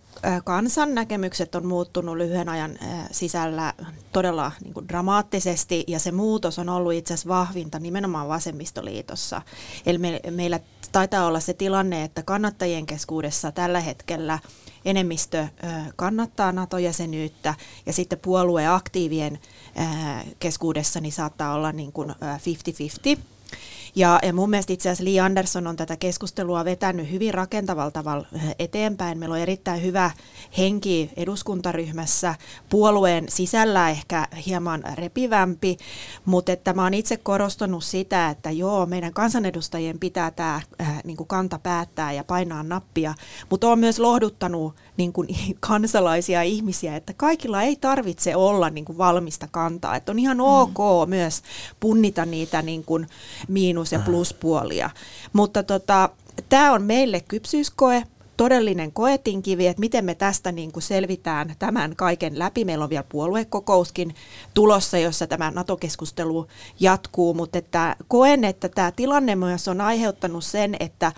kansan 0.43 0.95
näkemykset 0.95 1.55
on 1.55 1.65
muuttunut 1.65 2.17
lyhyen 2.17 2.49
ajan 2.49 2.79
sisällä 3.11 3.73
todella 4.11 4.51
niin 4.63 4.73
kuin 4.73 4.87
dramaattisesti 4.87 5.83
ja 5.87 5.99
se 5.99 6.11
muutos 6.11 6.59
on 6.59 6.69
ollut 6.69 6.93
itse 6.93 7.13
asiassa 7.13 7.29
vahvinta 7.29 7.79
nimenomaan 7.79 8.27
vasemmistoliitossa. 8.27 9.41
Eli 9.85 9.97
me, 9.97 10.19
meillä 10.31 10.59
taitaa 10.91 11.25
olla 11.25 11.39
se 11.39 11.53
tilanne, 11.53 12.03
että 12.03 12.23
kannattajien 12.23 12.85
keskuudessa 12.85 13.51
tällä 13.51 13.79
hetkellä 13.79 14.39
enemmistö 14.85 15.47
kannattaa 15.95 16.51
NATO-jäsenyyttä 16.51 17.55
ja 17.85 17.93
sitten 17.93 18.19
puolueaktiivien 18.19 19.39
keskuudessa 20.39 20.99
niin 20.99 21.11
saattaa 21.11 21.53
olla 21.53 21.71
niin 21.71 21.91
kuin 21.91 22.09
50-50. 23.15 23.19
Ja, 23.95 24.19
ja 24.23 24.33
mun 24.33 24.49
mielestä 24.49 24.73
itse 24.73 24.89
asiassa 24.89 25.03
Li 25.03 25.19
Andersson 25.19 25.67
on 25.67 25.75
tätä 25.75 25.97
keskustelua 25.97 26.65
vetänyt 26.65 27.11
hyvin 27.11 27.33
rakentavalla 27.33 27.91
tavalla 27.91 28.27
eteenpäin. 28.59 29.17
Meillä 29.17 29.33
on 29.33 29.41
erittäin 29.41 29.83
hyvä 29.83 30.11
henki 30.57 31.09
eduskuntaryhmässä, 31.17 32.35
puolueen 32.69 33.25
sisällä 33.29 33.89
ehkä 33.89 34.27
hieman 34.45 34.83
repivämpi, 34.95 35.77
mutta 36.25 36.51
että 36.51 36.73
mä 36.73 36.83
oon 36.83 36.93
itse 36.93 37.17
korostanut 37.17 37.83
sitä, 37.83 38.29
että 38.29 38.51
joo, 38.51 38.85
meidän 38.85 39.13
kansanedustajien 39.13 39.99
pitää 39.99 40.31
tämä 40.31 40.61
äh, 40.81 41.03
niin 41.03 41.17
kanta 41.27 41.59
päättää 41.59 42.11
ja 42.11 42.23
painaa 42.23 42.63
nappia, 42.63 43.13
mutta 43.49 43.69
on 43.69 43.79
myös 43.79 43.99
lohduttanut 43.99 44.75
niin 44.97 45.13
kuin 45.13 45.27
kansalaisia 45.59 46.41
ihmisiä, 46.41 46.95
että 46.95 47.13
kaikilla 47.13 47.61
ei 47.61 47.75
tarvitse 47.75 48.35
olla 48.35 48.69
niin 48.69 48.85
kuin 48.85 48.97
valmista 48.97 49.47
kantaa. 49.51 49.95
Että 49.95 50.11
on 50.11 50.19
ihan 50.19 50.37
mm. 50.37 50.43
ok 50.43 51.07
myös 51.07 51.41
punnita 51.79 52.25
niitä 52.25 52.61
niin 52.61 52.83
kuin 52.83 53.07
miinus- 53.47 53.91
ja 53.91 53.99
pluspuolia. 53.99 54.89
Mutta 55.33 55.63
tota, 55.63 56.09
tämä 56.49 56.71
on 56.71 56.83
meille 56.83 57.21
kypsyyskoe, 57.27 58.03
todellinen 58.37 58.91
koetinkivi, 58.91 59.67
että 59.67 59.79
miten 59.79 60.05
me 60.05 60.15
tästä 60.15 60.51
niin 60.51 60.71
kuin 60.71 60.83
selvitään 60.83 61.55
tämän 61.59 61.95
kaiken 61.95 62.39
läpi. 62.39 62.65
Meillä 62.65 62.83
on 62.83 62.89
vielä 62.89 63.05
puoluekokouskin 63.09 64.15
tulossa, 64.53 64.97
jossa 64.97 65.27
tämä 65.27 65.51
NATO-keskustelu 65.51 66.47
jatkuu, 66.79 67.33
mutta 67.33 67.57
että 67.57 67.95
koen, 68.07 68.43
että 68.43 68.69
tämä 68.69 68.91
tilanne 68.91 69.35
myös 69.35 69.67
on 69.67 69.81
aiheuttanut 69.81 70.43
sen, 70.43 70.75
että 70.79 71.11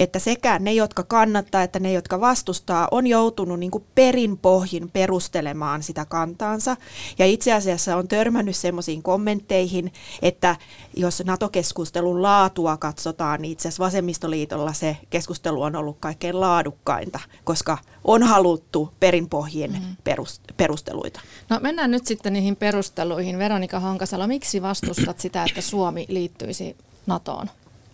että 0.00 0.18
sekä 0.18 0.58
ne, 0.58 0.72
jotka 0.72 1.02
kannattaa, 1.02 1.62
että 1.62 1.80
ne, 1.80 1.92
jotka 1.92 2.20
vastustaa, 2.20 2.88
on 2.90 3.06
joutunut 3.06 3.58
niin 3.58 3.70
kuin 3.70 3.84
perin 3.94 4.38
pohjin 4.38 4.90
perustelemaan 4.90 5.82
sitä 5.82 6.04
kantaansa. 6.04 6.76
Ja 7.18 7.26
itse 7.26 7.52
asiassa 7.52 7.96
on 7.96 8.08
törmännyt 8.08 8.56
semmoisiin 8.56 9.02
kommentteihin, 9.02 9.92
että 10.22 10.56
jos 10.96 11.22
NATO-keskustelun 11.24 12.22
laatua 12.22 12.76
katsotaan, 12.76 13.42
niin 13.42 13.52
itse 13.52 13.68
asiassa 13.68 13.84
vasemmistoliitolla 13.84 14.72
se 14.72 14.96
keskustelu 15.10 15.62
on 15.62 15.76
ollut 15.76 15.96
kaikkein 16.00 16.40
laadukkainta, 16.40 17.20
koska 17.44 17.78
on 18.04 18.22
haluttu 18.22 18.92
perinpohjien 19.00 19.72
mm. 19.72 20.14
perusteluita. 20.56 21.20
No 21.48 21.58
mennään 21.62 21.90
nyt 21.90 22.06
sitten 22.06 22.32
niihin 22.32 22.56
perusteluihin. 22.56 23.38
Veronika 23.38 23.80
Honkasalo, 23.80 24.26
miksi 24.26 24.62
vastustat 24.62 25.20
sitä, 25.20 25.44
että 25.48 25.60
Suomi 25.60 26.06
liittyisi 26.08 26.76
NATOon? 27.06 27.50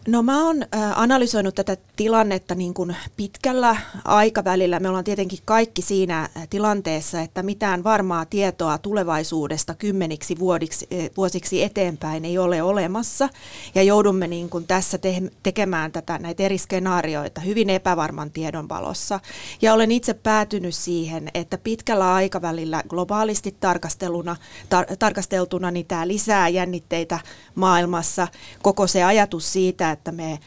No 0.08 0.22
mä 0.22 0.46
oon 0.46 0.56
analysoinut 0.94 1.54
tätä 1.54 1.76
tilannetta 1.96 2.54
niin 2.54 2.74
kuin 2.74 2.96
pitkällä 3.16 3.76
aikavälillä. 4.04 4.80
Me 4.80 4.88
ollaan 4.88 5.04
tietenkin 5.04 5.38
kaikki 5.44 5.82
siinä 5.82 6.28
tilanteessa, 6.50 7.20
että 7.20 7.42
mitään 7.42 7.84
varmaa 7.84 8.24
tietoa 8.24 8.78
tulevaisuudesta 8.78 9.74
kymmeniksi 9.74 10.38
vuodiksi, 10.38 10.88
vuosiksi 11.16 11.62
eteenpäin 11.62 12.24
ei 12.24 12.38
ole 12.38 12.62
olemassa. 12.62 13.28
Ja 13.74 13.82
joudumme 13.82 14.26
niin 14.26 14.48
kuin 14.48 14.66
tässä 14.66 14.98
te- 14.98 15.22
tekemään 15.42 15.92
tätä, 15.92 16.18
näitä 16.18 16.42
eri 16.42 16.58
skenaarioita 16.58 17.40
hyvin 17.40 17.70
epävarman 17.70 18.30
tiedon 18.30 18.68
valossa. 18.68 19.20
Ja 19.62 19.74
olen 19.74 19.92
itse 19.92 20.14
päätynyt 20.14 20.74
siihen, 20.74 21.30
että 21.34 21.58
pitkällä 21.58 22.14
aikavälillä 22.14 22.82
globaalisti 22.88 23.56
tarkasteluna, 23.60 24.36
tar- 24.64 24.96
tarkasteltuna 24.98 25.70
niin 25.70 25.86
tämä 25.86 26.08
lisää 26.08 26.48
jännitteitä 26.48 27.18
maailmassa. 27.54 28.28
Koko 28.62 28.86
se 28.86 29.02
ajatus 29.02 29.52
siitä, 29.52 29.93
että 29.94 30.12
me 30.12 30.38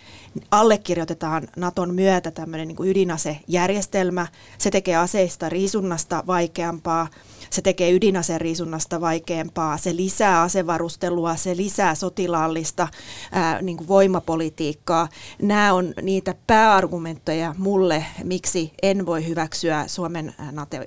allekirjoitetaan 0.52 1.48
Naton 1.56 1.96
myötä 1.96 2.32
tämmöinen 2.32 2.68
niin 2.68 2.78
ydinasejärjestelmä. 2.84 4.28
Se 4.58 4.72
tekee 4.72 4.96
aseista 4.96 5.50
riisunnasta 5.50 6.24
vaikeampaa, 6.28 7.08
se 7.50 7.62
tekee 7.62 7.92
ydinaseriisunnasta 7.92 9.02
vaikeampaa, 9.02 9.78
se 9.78 9.96
lisää 9.96 10.42
asevarustelua, 10.42 11.36
se 11.36 11.58
lisää 11.58 11.96
sotilaallista 11.96 12.88
ää, 13.32 13.62
niin 13.62 13.78
kuin 13.78 13.88
voimapolitiikkaa. 13.88 15.08
Nämä 15.42 15.74
on 15.74 15.94
niitä 16.02 16.36
pääargumentteja 16.48 17.56
mulle, 17.58 18.06
miksi 18.24 18.74
en 18.82 19.06
voi 19.06 19.28
hyväksyä 19.28 19.84
Suomen 19.88 20.36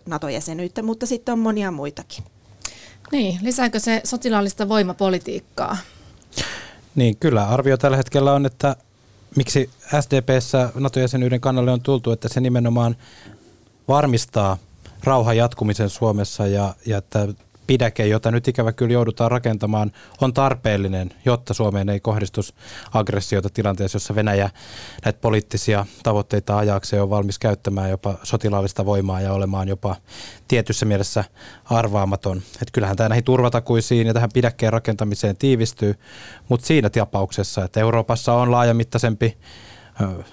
NATO-jäsenyyttä, 0.06 0.82
mutta 0.82 1.06
sitten 1.06 1.32
on 1.32 1.38
monia 1.38 1.70
muitakin. 1.70 2.24
Niin, 3.12 3.38
lisääkö 3.42 3.78
se 3.78 4.00
sotilaallista 4.04 4.68
voimapolitiikkaa? 4.68 5.76
Niin 6.94 7.16
kyllä, 7.16 7.48
arvio 7.48 7.76
tällä 7.76 7.96
hetkellä 7.96 8.32
on, 8.32 8.46
että 8.46 8.76
miksi 9.36 9.70
SDPssä 10.00 10.70
NATO-jäsenyyden 10.74 11.40
kannalle 11.40 11.70
on 11.70 11.80
tultu, 11.80 12.12
että 12.12 12.28
se 12.28 12.40
nimenomaan 12.40 12.96
varmistaa 13.88 14.56
rauhan 15.04 15.36
jatkumisen 15.36 15.88
Suomessa 15.88 16.46
ja, 16.46 16.74
ja 16.86 16.98
että 16.98 17.28
pidäke, 17.70 18.06
jota 18.06 18.30
nyt 18.30 18.48
ikävä 18.48 18.72
kyllä 18.72 18.92
joudutaan 18.92 19.30
rakentamaan, 19.30 19.92
on 20.20 20.34
tarpeellinen, 20.34 21.10
jotta 21.24 21.54
Suomeen 21.54 21.88
ei 21.88 22.00
kohdistus 22.00 22.54
aggressiota 22.92 23.48
tilanteessa, 23.50 23.96
jossa 23.96 24.14
Venäjä 24.14 24.50
näitä 25.04 25.18
poliittisia 25.20 25.86
tavoitteita 26.02 26.58
ajakseen 26.58 27.02
on 27.02 27.10
valmis 27.10 27.38
käyttämään 27.38 27.90
jopa 27.90 28.18
sotilaallista 28.22 28.86
voimaa 28.86 29.20
ja 29.20 29.32
olemaan 29.32 29.68
jopa 29.68 29.96
tietyssä 30.48 30.86
mielessä 30.86 31.24
arvaamaton. 31.64 32.36
Että 32.36 32.72
kyllähän 32.72 32.96
tämä 32.96 33.08
näihin 33.08 33.24
turvatakuisiin 33.24 34.06
ja 34.06 34.14
tähän 34.14 34.30
pidäkkeen 34.34 34.72
rakentamiseen 34.72 35.36
tiivistyy, 35.36 35.94
mutta 36.48 36.66
siinä 36.66 36.90
tapauksessa, 36.90 37.64
että 37.64 37.80
Euroopassa 37.80 38.34
on 38.34 38.50
laajamittaisempi 38.50 39.38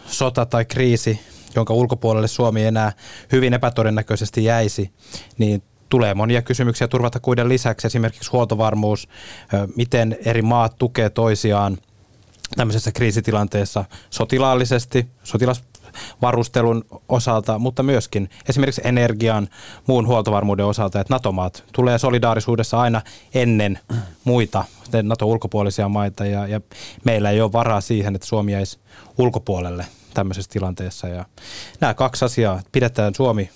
sota 0.05 0.45
tai 0.45 0.65
kriisi, 0.65 1.19
jonka 1.55 1.73
ulkopuolelle 1.73 2.27
Suomi 2.27 2.65
enää 2.65 2.91
hyvin 3.31 3.53
epätodennäköisesti 3.53 4.43
jäisi, 4.43 4.91
niin 5.37 5.63
tulee 5.89 6.13
monia 6.13 6.41
kysymyksiä 6.41 6.87
turvatakuiden 6.87 7.49
lisäksi, 7.49 7.87
esimerkiksi 7.87 8.31
huoltovarmuus, 8.31 9.09
miten 9.75 10.17
eri 10.25 10.41
maat 10.41 10.75
tukee 10.77 11.09
toisiaan 11.09 11.77
tämmöisessä 12.55 12.91
kriisitilanteessa 12.91 13.85
sotilaallisesti, 14.09 15.07
sotilasvarustelun 15.23 16.85
osalta, 17.09 17.59
mutta 17.59 17.83
myöskin 17.83 18.29
esimerkiksi 18.49 18.81
energian, 18.83 19.47
muun 19.87 20.07
huoltovarmuuden 20.07 20.65
osalta, 20.65 20.99
että 20.99 21.13
NATO-maat 21.13 21.63
tulee 21.71 21.99
solidaarisuudessa 21.99 22.79
aina 22.79 23.01
ennen 23.33 23.79
muita 24.23 24.63
NATO-ulkopuolisia 25.03 25.89
maita 25.89 26.25
ja, 26.25 26.47
ja 26.47 26.61
meillä 27.03 27.31
ei 27.31 27.41
ole 27.41 27.51
varaa 27.51 27.81
siihen, 27.81 28.15
että 28.15 28.27
Suomi 28.27 28.51
jäisi 28.51 28.79
ulkopuolelle 29.17 29.85
tämmöisessä 30.13 30.51
tilanteessa. 30.51 31.07
Ja 31.07 31.25
nämä 31.79 31.93
kaksi 31.93 32.25
asiaa, 32.25 32.61
pidetään 32.71 33.15
Suomi 33.15 33.49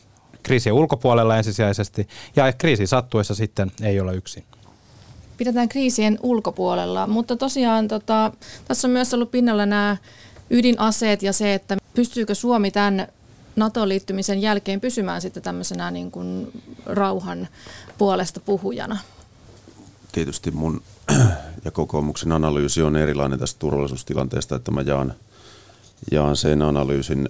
kriisien 0.43 0.75
ulkopuolella 0.75 1.37
ensisijaisesti 1.37 2.07
ja 2.35 2.53
kriisi 2.53 2.87
sattuessa 2.87 3.35
sitten 3.35 3.71
ei 3.81 3.99
ole 3.99 4.15
yksin 4.15 4.43
pidetään 5.41 5.69
kriisien 5.69 6.19
ulkopuolella. 6.23 7.07
Mutta 7.07 7.35
tosiaan 7.35 7.87
tota, 7.87 8.31
tässä 8.67 8.87
on 8.87 8.91
myös 8.91 9.13
ollut 9.13 9.31
pinnalla 9.31 9.65
nämä 9.65 9.97
ydinaseet 10.49 11.23
ja 11.23 11.33
se, 11.33 11.53
että 11.53 11.77
pystyykö 11.93 12.35
Suomi 12.35 12.71
tämän 12.71 13.07
NATO-liittymisen 13.55 14.41
jälkeen 14.41 14.81
pysymään 14.81 15.21
sitten 15.21 15.43
tämmöisenä 15.43 15.91
niin 15.91 16.11
kuin 16.11 16.61
rauhan 16.85 17.47
puolesta 17.97 18.39
puhujana? 18.39 18.97
Tietysti 20.11 20.51
mun 20.51 20.81
ja 21.65 21.71
kokoomuksen 21.71 22.31
analyysi 22.31 22.81
on 22.81 22.95
erilainen 22.95 23.39
tästä 23.39 23.59
turvallisuustilanteesta, 23.59 24.55
että 24.55 24.71
mä 24.71 24.81
jaan, 24.81 25.13
jaan 26.11 26.37
sen 26.37 26.61
analyysin, 26.61 27.29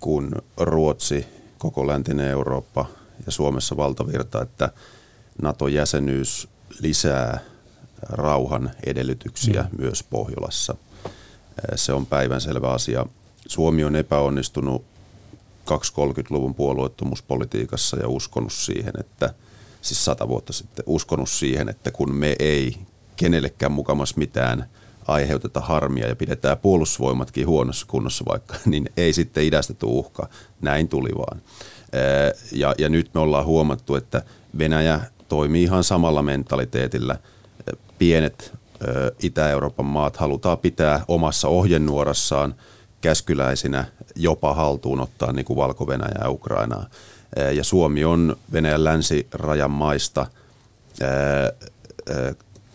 kun 0.00 0.32
Ruotsi 0.56 1.26
koko 1.58 1.86
läntinen 1.86 2.28
Eurooppa 2.28 2.86
ja 3.26 3.32
Suomessa 3.32 3.76
valtavirta, 3.76 4.42
että 4.42 4.70
NATO-jäsenyys 5.42 6.48
lisää 6.80 7.40
rauhan 8.02 8.70
edellytyksiä 8.86 9.62
mm. 9.62 9.68
myös 9.82 10.02
Pohjolassa. 10.02 10.76
Se 11.74 11.92
on 11.92 12.06
päivänselvä 12.06 12.70
asia. 12.70 13.06
Suomi 13.46 13.84
on 13.84 13.96
epäonnistunut 13.96 14.84
230-luvun 15.70 16.54
puolueettomuuspolitiikassa 16.54 17.96
ja 17.96 18.08
uskonut 18.08 18.52
siihen, 18.52 18.92
että 19.00 19.34
siis 19.82 20.04
sata 20.04 20.28
vuotta 20.28 20.52
sitten 20.52 20.84
uskonut 20.86 21.30
siihen, 21.30 21.68
että 21.68 21.90
kun 21.90 22.14
me 22.14 22.36
ei 22.38 22.78
kenellekään 23.16 23.72
mukamas 23.72 24.16
mitään 24.16 24.66
aiheuteta 25.08 25.60
harmia 25.60 26.08
ja 26.08 26.16
pidetään 26.16 26.58
puolustusvoimatkin 26.58 27.46
huonossa 27.46 27.86
kunnossa 27.88 28.24
vaikka, 28.28 28.54
niin 28.66 28.90
ei 28.96 29.12
sitten 29.12 29.44
idästä 29.44 29.74
tule 29.74 29.92
uhka. 29.92 30.28
Näin 30.60 30.88
tuli 30.88 31.10
vaan. 31.18 31.42
Ja, 32.52 32.74
ja 32.78 32.88
nyt 32.88 33.10
me 33.14 33.20
ollaan 33.20 33.46
huomattu, 33.46 33.94
että 33.94 34.22
Venäjä 34.58 35.00
toimii 35.28 35.62
ihan 35.62 35.84
samalla 35.84 36.22
mentaliteetillä. 36.22 37.18
Pienet 37.98 38.52
Itä-Euroopan 39.22 39.86
maat 39.86 40.16
halutaan 40.16 40.58
pitää 40.58 41.04
omassa 41.08 41.48
ohjenuorassaan 41.48 42.54
käskyläisinä 43.00 43.84
jopa 44.16 44.54
haltuun 44.54 45.00
ottaa 45.00 45.32
niin 45.32 45.44
kuin 45.44 45.56
Valko-Venäjä 45.56 46.18
ja 46.20 46.30
Ukrainaa. 46.30 46.86
Ja 47.52 47.64
Suomi 47.64 48.04
on 48.04 48.36
Venäjän 48.52 48.84
länsirajan 48.84 49.70
maista 49.70 50.26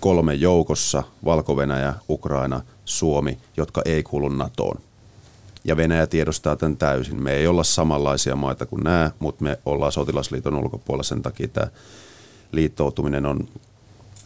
kolme 0.01 0.34
joukossa, 0.34 1.03
Valko-Venäjä, 1.25 1.93
Ukraina, 2.10 2.62
Suomi, 2.86 3.38
jotka 3.58 3.81
ei 3.86 4.03
kuulu 4.03 4.29
NATOon. 4.29 4.81
Ja 5.63 5.77
Venäjä 5.77 6.08
tiedostaa 6.08 6.55
tämän 6.55 6.77
täysin. 6.77 7.24
Me 7.24 7.34
ei 7.34 7.48
olla 7.48 7.63
samanlaisia 7.63 8.36
maita 8.36 8.65
kuin 8.65 8.84
nämä, 8.84 9.12
mutta 9.20 9.43
me 9.43 9.60
ollaan 9.65 9.91
sotilasliiton 9.91 10.55
ulkopuolella 10.55 11.03
sen 11.03 11.22
takia 11.22 11.48
tämä 11.48 11.67
liittoutuminen 12.51 13.25
on 13.25 13.48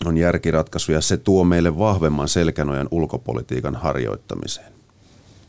on 0.06 0.18
järkiratkaisu 0.18 0.92
ja 0.92 1.02
se 1.02 1.18
tuo 1.18 1.44
meille 1.44 1.78
vahvemman 1.78 2.30
selkänojan 2.30 2.88
ulkopolitiikan 2.92 3.76
harjoittamiseen. 3.76 4.74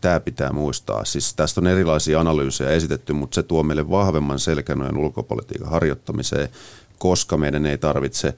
Tämä 0.01 0.21
pitää 0.21 0.53
muistaa. 0.53 1.05
Siis 1.05 1.35
tästä 1.35 1.61
on 1.61 1.67
erilaisia 1.67 2.21
analyysejä 2.21 2.71
esitetty, 2.71 3.13
mutta 3.13 3.35
se 3.35 3.43
tuo 3.43 3.63
meille 3.63 3.91
vahvemman 3.91 4.39
selkänojan 4.39 4.97
ulkopolitiikan 4.97 5.69
harjoittamiseen, 5.69 6.49
koska 6.99 7.37
meidän 7.37 7.67
ei 7.67 7.79
tarvitse 7.79 8.35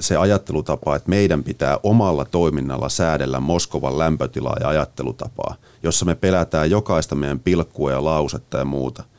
se 0.00 0.16
ajattelutapa, 0.16 0.96
että 0.96 1.08
meidän 1.10 1.44
pitää 1.44 1.78
omalla 1.82 2.24
toiminnalla 2.24 2.88
säädellä 2.88 3.40
Moskovan 3.40 3.98
lämpötilaa 3.98 4.56
ja 4.60 4.68
ajattelutapaa, 4.68 5.54
jossa 5.82 6.04
me 6.04 6.14
pelätään 6.14 6.70
jokaista 6.70 7.14
meidän 7.14 7.40
pilkkua 7.40 7.90
ja 7.90 8.04
lausetta 8.04 8.58
ja 8.58 8.64
muuta– 8.64 9.04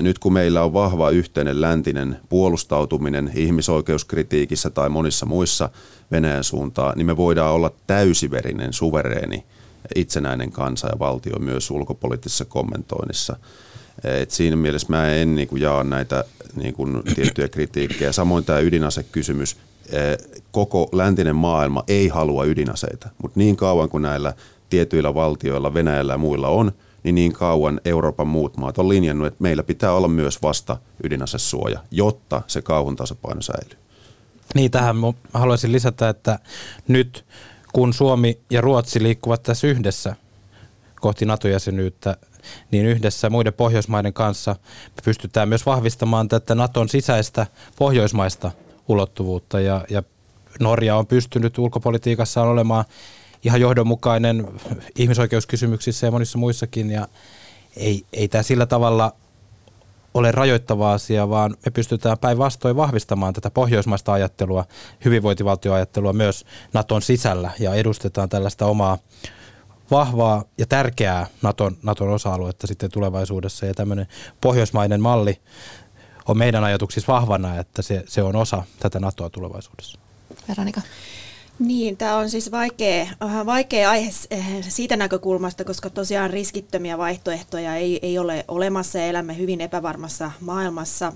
nyt 0.00 0.18
kun 0.18 0.32
meillä 0.32 0.62
on 0.62 0.72
vahva 0.72 1.10
yhteinen 1.10 1.60
läntinen 1.60 2.20
puolustautuminen 2.28 3.30
ihmisoikeuskritiikissä 3.34 4.70
tai 4.70 4.88
monissa 4.88 5.26
muissa 5.26 5.70
Venäjän 6.10 6.44
suuntaan, 6.44 6.98
niin 6.98 7.06
me 7.06 7.16
voidaan 7.16 7.52
olla 7.52 7.70
täysiverinen, 7.86 8.72
suvereeni, 8.72 9.44
itsenäinen 9.94 10.52
kansa 10.52 10.88
ja 10.88 10.98
valtio 10.98 11.38
myös 11.38 11.70
ulkopoliittisessa 11.70 12.44
kommentoinnissa. 12.44 13.36
Et 14.04 14.30
siinä 14.30 14.56
mielessä 14.56 14.86
mä 14.90 15.14
en 15.14 15.34
niin 15.34 15.48
kuin, 15.48 15.62
jaa 15.62 15.84
näitä 15.84 16.24
niin 16.56 16.74
kuin, 16.74 17.02
tiettyjä 17.14 17.48
kritiikkejä. 17.48 18.12
Samoin 18.12 18.44
tämä 18.44 18.58
ydinasekysymys. 18.58 19.56
Koko 20.50 20.88
läntinen 20.92 21.36
maailma 21.36 21.84
ei 21.88 22.08
halua 22.08 22.44
ydinaseita, 22.44 23.08
mutta 23.22 23.38
niin 23.38 23.56
kauan 23.56 23.88
kuin 23.88 24.02
näillä 24.02 24.32
tietyillä 24.70 25.14
valtioilla, 25.14 25.74
Venäjällä 25.74 26.12
ja 26.12 26.18
muilla 26.18 26.48
on– 26.48 26.72
niin 27.04 27.14
niin 27.14 27.32
kauan 27.32 27.80
Euroopan 27.84 28.26
muut 28.26 28.56
maat 28.56 28.78
on 28.78 28.88
linjannut, 28.88 29.26
että 29.26 29.42
meillä 29.42 29.62
pitää 29.62 29.92
olla 29.92 30.08
myös 30.08 30.42
vasta 30.42 30.76
ydinasesuoja, 31.04 31.80
jotta 31.90 32.42
se 32.46 32.62
kauhun 32.62 32.96
tasapaino 32.96 33.42
säilyy. 33.42 33.78
Niin, 34.54 34.70
tähän 34.70 34.96
haluaisin 35.34 35.72
lisätä, 35.72 36.08
että 36.08 36.38
nyt 36.88 37.24
kun 37.72 37.94
Suomi 37.94 38.38
ja 38.50 38.60
Ruotsi 38.60 39.02
liikkuvat 39.02 39.42
tässä 39.42 39.66
yhdessä 39.66 40.16
kohti 41.00 41.24
NATO-jäsenyyttä, 41.24 42.16
niin 42.70 42.86
yhdessä 42.86 43.30
muiden 43.30 43.52
Pohjoismaiden 43.52 44.12
kanssa 44.12 44.56
me 44.88 45.02
pystytään 45.04 45.48
myös 45.48 45.66
vahvistamaan 45.66 46.28
tätä 46.28 46.54
Naton 46.54 46.88
sisäistä 46.88 47.46
pohjoismaista 47.78 48.50
ulottuvuutta. 48.88 49.60
Ja, 49.60 49.84
ja 49.90 50.02
Norja 50.60 50.96
on 50.96 51.06
pystynyt 51.06 51.58
ulkopolitiikassaan 51.58 52.48
olemaan 52.48 52.84
ihan 53.44 53.60
johdonmukainen 53.60 54.48
ihmisoikeuskysymyksissä 54.96 56.06
ja 56.06 56.10
monissa 56.10 56.38
muissakin. 56.38 56.90
Ja 56.90 57.08
ei, 57.76 58.04
ei 58.12 58.28
tämä 58.28 58.42
sillä 58.42 58.66
tavalla 58.66 59.12
ole 60.14 60.32
rajoittava 60.32 60.92
asia, 60.92 61.28
vaan 61.28 61.56
me 61.64 61.70
pystytään 61.70 62.18
päinvastoin 62.18 62.76
vahvistamaan 62.76 63.34
tätä 63.34 63.50
pohjoismaista 63.50 64.12
ajattelua, 64.12 64.64
hyvinvointivaltioajattelua 65.04 66.12
myös 66.12 66.44
Naton 66.72 67.02
sisällä 67.02 67.50
ja 67.58 67.74
edustetaan 67.74 68.28
tällaista 68.28 68.66
omaa 68.66 68.98
vahvaa 69.94 70.44
ja 70.58 70.66
tärkeää 70.66 71.26
Naton, 71.42 71.76
Naton 71.82 72.08
osa-aluetta 72.08 72.66
sitten 72.66 72.90
tulevaisuudessa 72.90 73.66
ja 73.66 73.74
tämmöinen 73.74 74.06
pohjoismainen 74.40 75.00
malli 75.00 75.40
on 76.28 76.38
meidän 76.38 76.64
ajatuksissa 76.64 77.12
vahvana, 77.12 77.58
että 77.60 77.82
se, 77.82 78.04
se 78.06 78.22
on 78.22 78.36
osa 78.36 78.62
tätä 78.80 79.00
NATOa 79.00 79.30
tulevaisuudessa. 79.30 79.98
Veronika. 80.48 80.80
Niin, 81.58 81.96
tämä 81.96 82.16
on 82.16 82.30
siis 82.30 82.50
vaikea, 82.50 83.02
äh, 83.22 83.46
vaikea 83.46 83.90
aihe 83.90 84.10
eh, 84.30 84.46
siitä 84.68 84.96
näkökulmasta, 84.96 85.64
koska 85.64 85.90
tosiaan 85.90 86.30
riskittömiä 86.30 86.98
vaihtoehtoja 86.98 87.76
ei, 87.76 87.98
ei 88.02 88.18
ole 88.18 88.44
olemassa 88.48 88.98
ja 88.98 89.06
elämme 89.06 89.38
hyvin 89.38 89.60
epävarmassa 89.60 90.30
maailmassa. 90.40 91.12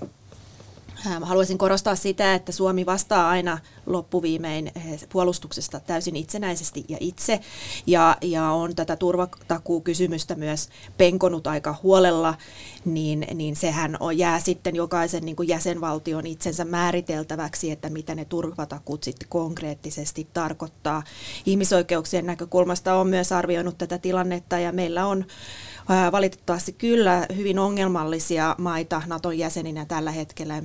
Haluaisin 1.21 1.57
korostaa 1.57 1.95
sitä, 1.95 2.35
että 2.35 2.51
Suomi 2.51 2.85
vastaa 2.85 3.29
aina 3.29 3.57
loppuviimein 3.85 4.71
eh, 4.75 4.99
puolustuksesta 5.09 5.79
täysin 5.79 6.15
itsenäisesti 6.15 6.85
ja 6.89 6.97
itse, 6.99 7.39
ja, 7.87 8.17
ja 8.21 8.51
on 8.51 8.75
tätä 8.75 8.95
turvatakuukysymystä 8.95 10.35
myös 10.35 10.69
penkonut 10.97 11.47
aika 11.47 11.75
huolella, 11.83 12.35
niin, 12.85 13.27
niin 13.33 13.55
sehän 13.55 13.97
on, 13.99 14.17
jää 14.17 14.39
sitten 14.39 14.75
jokaisen 14.75 15.25
niin 15.25 15.35
kuin 15.35 15.47
jäsenvaltion 15.47 16.27
itsensä 16.27 16.65
määriteltäväksi, 16.65 17.71
että 17.71 17.89
mitä 17.89 18.15
ne 18.15 18.25
turvatakuut 18.25 19.03
sitten 19.03 19.29
konkreettisesti 19.29 20.27
tarkoittaa. 20.33 21.03
Ihmisoikeuksien 21.45 22.25
näkökulmasta 22.25 22.95
on 22.95 23.07
myös 23.07 23.31
arvioinut 23.31 23.77
tätä 23.77 23.97
tilannetta, 23.97 24.59
ja 24.59 24.71
meillä 24.71 25.05
on 25.05 25.25
valitettavasti 26.11 26.73
kyllä 26.73 27.25
hyvin 27.35 27.59
ongelmallisia 27.59 28.55
maita 28.57 29.01
Naton 29.07 29.37
jäseninä 29.37 29.85
tällä 29.85 30.11
hetkellä, 30.11 30.63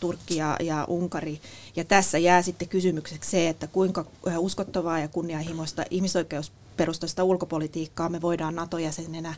Turkki 0.00 0.36
ja, 0.36 0.56
ja 0.60 0.84
Unkari. 0.84 1.40
Ja 1.76 1.84
tässä 1.84 2.18
jää 2.18 2.42
sitten 2.42 2.68
kysymykseksi 2.68 3.30
se, 3.30 3.48
että 3.48 3.66
kuinka 3.66 4.04
uskottavaa 4.38 4.98
ja 4.98 5.08
kunnianhimoista 5.08 5.84
ihmisoikeus 5.90 6.52
perustaista 6.76 7.24
ulkopolitiikkaa 7.24 8.08
me 8.08 8.20
voidaan 8.20 8.54
NATO-jäsenenä 8.54 9.34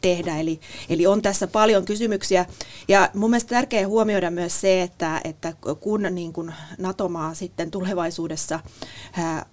tehdä. 0.00 0.38
Eli, 0.38 0.60
eli 0.88 1.06
on 1.06 1.22
tässä 1.22 1.46
paljon 1.46 1.84
kysymyksiä. 1.84 2.46
Ja 2.88 3.10
mun 3.14 3.30
mielestä 3.30 3.50
tärkeää 3.50 3.88
huomioida 3.88 4.30
myös 4.30 4.60
se, 4.60 4.82
että, 4.82 5.20
että 5.24 5.52
kun 5.80 6.06
niin 6.10 6.32
kuin 6.32 6.54
NATO-maa 6.78 7.34
sitten 7.34 7.70
tulevaisuudessa 7.70 8.60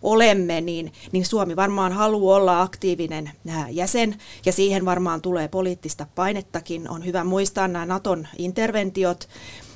olemme, 0.02 0.62
niin, 0.62 0.94
niin 1.12 1.26
Suomi 1.26 1.56
varmaan 1.56 1.94
haluaa 1.94 2.38
olla 2.38 2.62
aktiivinen 2.62 3.32
jäsen 3.70 4.18
ja 4.46 4.52
siihen 4.52 4.86
varmaan 4.86 5.22
tulee 5.22 5.48
poliittista 5.48 6.08
painettakin. 6.16 6.90
On 6.90 7.06
hyvä 7.06 7.24
muistaa 7.24 7.68
nämä 7.68 7.86
Naton 7.86 8.28
interventiot 8.38 9.30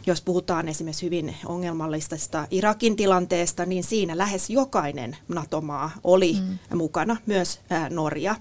jos 0.05 0.21
puhutaan 0.21 0.67
esimerkiksi 0.67 1.05
hyvin 1.05 1.35
ongelmallisesta 1.45 2.47
Irakin 2.51 2.95
tilanteesta, 2.95 3.65
niin 3.65 3.83
siinä 3.83 4.17
lähes 4.17 4.49
jokainen 4.49 5.17
NATO-maa 5.27 5.91
oli 6.03 6.37
mm. 6.39 6.77
mukana, 6.77 7.17
myös 7.25 7.59
Norja. 7.89 8.35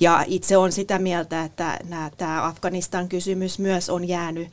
Ja 0.00 0.24
itse 0.26 0.56
on 0.56 0.72
sitä 0.72 0.98
mieltä, 0.98 1.44
että 1.44 1.78
tämä 2.16 2.46
Afganistan-kysymys 2.46 3.58
myös 3.58 3.90
on 3.90 4.08
jäänyt 4.08 4.48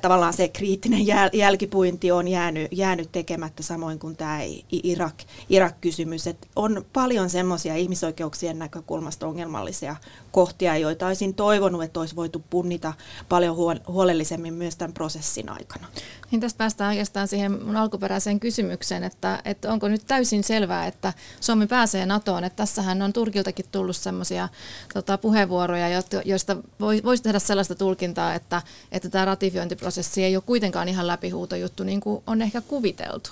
tavallaan 0.00 0.32
se 0.32 0.48
kriittinen 0.48 1.06
jäl, 1.06 1.30
jälkipuinti 1.32 2.12
on 2.12 2.28
jäänyt, 2.28 2.68
jäänyt 2.72 3.12
tekemättä, 3.12 3.62
samoin 3.62 3.98
kuin 3.98 4.16
tämä 4.16 4.40
Irak, 4.72 5.14
Irak-kysymys. 5.48 6.26
Et 6.26 6.48
on 6.56 6.84
paljon 6.92 7.30
semmoisia 7.30 7.76
ihmisoikeuksien 7.76 8.58
näkökulmasta 8.58 9.26
ongelmallisia 9.26 9.96
kohtia, 10.32 10.76
joita 10.76 11.06
olisin 11.06 11.34
toivonut, 11.34 11.82
että 11.82 12.00
olisi 12.00 12.16
voitu 12.16 12.42
punnita 12.50 12.92
paljon 13.28 13.56
huolellisemmin 13.88 14.54
myös 14.54 14.76
tämän 14.76 14.92
prosessin 14.92 15.48
aikana. 15.48 15.86
Niin 16.30 16.40
tästä 16.40 16.58
päästään 16.58 16.88
oikeastaan 16.90 17.28
siihen 17.28 17.64
mun 17.64 17.76
alkuperäiseen 17.76 18.40
kysymykseen, 18.40 19.04
että, 19.04 19.42
että 19.44 19.72
onko 19.72 19.88
nyt 19.88 20.02
täysin 20.06 20.44
selvää, 20.44 20.86
että 20.86 21.12
Suomi 21.40 21.66
pääsee 21.66 22.06
NATOon. 22.06 22.44
Että 22.44 22.56
tässähän 22.56 23.02
on 23.02 23.12
Turkiltakin 23.12 23.66
tullut 23.72 23.96
semmoisia 23.96 24.48
tota, 24.94 25.18
puheenvuoroja, 25.18 26.02
joista 26.24 26.56
voisi 26.80 27.22
tehdä 27.22 27.38
sellaista 27.38 27.74
tulkintaa, 27.74 28.34
että, 28.34 28.62
että 28.92 29.08
tämä 29.08 29.24
ratifiointiprosessi 29.24 30.24
ei 30.24 30.36
ole 30.36 30.42
kuitenkaan 30.46 30.88
ihan 30.88 31.06
läpihuutojuttu 31.06 31.84
niin 31.84 32.00
kuin 32.00 32.22
on 32.26 32.42
ehkä 32.42 32.60
kuviteltu. 32.60 33.30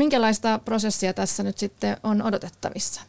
Minkälaista 0.00 0.60
prosessia 0.64 1.14
tässä 1.14 1.42
nyt 1.42 1.58
sitten 1.58 1.96
on 2.02 2.22
odotettavissa? 2.22 3.00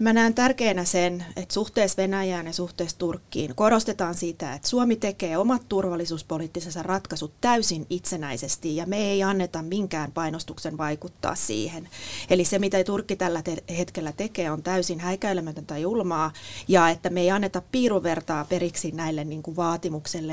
Mä 0.00 0.12
näen 0.12 0.34
tärkeänä 0.34 0.84
sen, 0.84 1.24
että 1.36 1.54
suhteessa 1.54 2.02
Venäjään 2.02 2.46
ja 2.46 2.52
suhteessa 2.52 2.98
Turkkiin 2.98 3.54
korostetaan 3.54 4.14
sitä, 4.14 4.54
että 4.54 4.68
Suomi 4.68 4.96
tekee 4.96 5.36
omat 5.36 5.62
turvallisuuspoliittisensa 5.68 6.82
ratkaisut 6.82 7.32
täysin 7.40 7.86
itsenäisesti 7.90 8.76
ja 8.76 8.86
me 8.86 8.96
ei 8.96 9.22
anneta 9.22 9.62
minkään 9.62 10.12
painostuksen 10.12 10.78
vaikuttaa 10.78 11.34
siihen. 11.34 11.88
Eli 12.30 12.44
se, 12.44 12.58
mitä 12.58 12.84
Turkki 12.84 13.16
tällä 13.16 13.42
hetkellä 13.78 14.12
tekee, 14.12 14.50
on 14.50 14.62
täysin 14.62 15.00
häikäilemätöntä 15.00 15.78
julmaa 15.78 16.32
ja 16.68 16.88
että 16.88 17.10
me 17.10 17.20
ei 17.20 17.30
anneta 17.30 17.62
piiruvertaa 17.72 18.44
periksi 18.44 18.92
näille 18.92 19.24
niin 19.24 19.42
kuin 19.42 19.56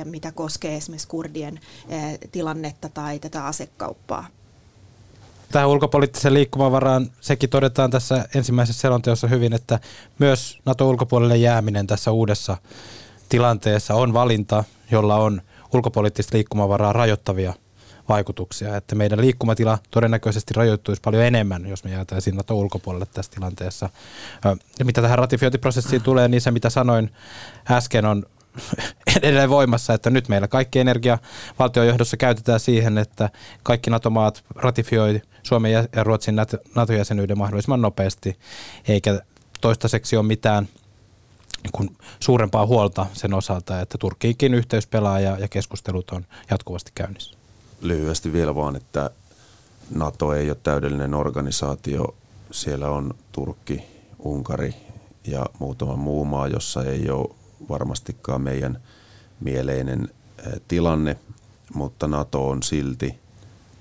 mitä 0.03 0.31
koskee 0.31 0.75
esimerkiksi 0.75 1.07
kurdien 1.07 1.59
eh, 1.89 2.19
tilannetta 2.31 2.89
tai 2.89 3.19
tätä 3.19 3.45
asekauppaa 3.45 4.40
tähän 5.51 5.69
ulkopoliittiseen 5.69 6.33
liikkumavaraan 6.33 7.11
sekin 7.21 7.49
todetaan 7.49 7.91
tässä 7.91 8.25
ensimmäisessä 8.35 8.81
selonteossa 8.81 9.27
hyvin, 9.27 9.53
että 9.53 9.79
myös 10.19 10.59
NATO-ulkopuolelle 10.65 11.37
jääminen 11.37 11.87
tässä 11.87 12.11
uudessa 12.11 12.57
tilanteessa 13.29 13.93
on 13.93 14.13
valinta, 14.13 14.63
jolla 14.91 15.15
on 15.15 15.41
ulkopoliittista 15.73 16.37
liikkumavaraa 16.37 16.93
rajoittavia 16.93 17.53
vaikutuksia. 18.09 18.77
Että 18.77 18.95
meidän 18.95 19.21
liikkumatila 19.21 19.77
todennäköisesti 19.91 20.53
rajoittuisi 20.53 21.01
paljon 21.01 21.23
enemmän, 21.23 21.65
jos 21.65 21.83
me 21.83 21.91
jäätäisiin 21.91 22.35
NATO 22.35 22.55
ulkopuolelle 22.55 23.07
tässä 23.13 23.31
tilanteessa. 23.31 23.89
Ja 24.79 24.85
mitä 24.85 25.01
tähän 25.01 25.17
ratifiointiprosessiin 25.17 26.01
tulee, 26.01 26.27
niin 26.27 26.41
se 26.41 26.51
mitä 26.51 26.69
sanoin 26.69 27.11
äsken 27.71 28.05
on 28.05 28.25
edelleen 29.17 29.49
voimassa, 29.49 29.93
että 29.93 30.09
nyt 30.09 30.29
meillä 30.29 30.47
kaikki 30.47 30.79
energia 30.79 31.17
valtiojohdossa 31.59 32.17
käytetään 32.17 32.59
siihen, 32.59 32.97
että 32.97 33.29
kaikki 33.63 33.89
NATO-maat 33.89 34.43
ratifioi 34.55 35.21
Suomen 35.43 35.71
ja 35.71 36.03
Ruotsin 36.03 36.35
NATO-jäsenyyden 36.75 37.37
mahdollisimman 37.37 37.81
nopeasti, 37.81 38.39
eikä 38.87 39.21
toistaiseksi 39.61 40.17
ole 40.17 40.25
mitään 40.25 40.67
niin 41.63 41.97
suurempaa 42.19 42.65
huolta 42.65 43.05
sen 43.13 43.33
osalta, 43.33 43.81
että 43.81 43.97
Turkkiinkin 43.97 44.53
yhteys 44.53 44.87
pelaa 44.87 45.19
ja, 45.19 45.37
ja 45.39 45.47
keskustelut 45.47 46.11
on 46.11 46.25
jatkuvasti 46.49 46.91
käynnissä. 46.95 47.37
Lyhyesti 47.81 48.33
vielä 48.33 48.55
vaan, 48.55 48.75
että 48.75 49.09
NATO 49.95 50.33
ei 50.33 50.49
ole 50.49 50.57
täydellinen 50.63 51.13
organisaatio. 51.13 52.15
Siellä 52.51 52.89
on 52.89 53.13
Turkki, 53.31 53.83
Unkari 54.19 54.75
ja 55.27 55.45
muutama 55.59 55.95
muu 55.95 56.25
maa, 56.25 56.47
jossa 56.47 56.83
ei 56.83 57.09
ole 57.09 57.35
varmastikaan 57.69 58.41
meidän 58.41 58.81
mieleinen 59.39 60.09
tilanne, 60.67 61.17
mutta 61.73 62.07
NATO 62.07 62.49
on 62.49 62.63
silti 62.63 63.19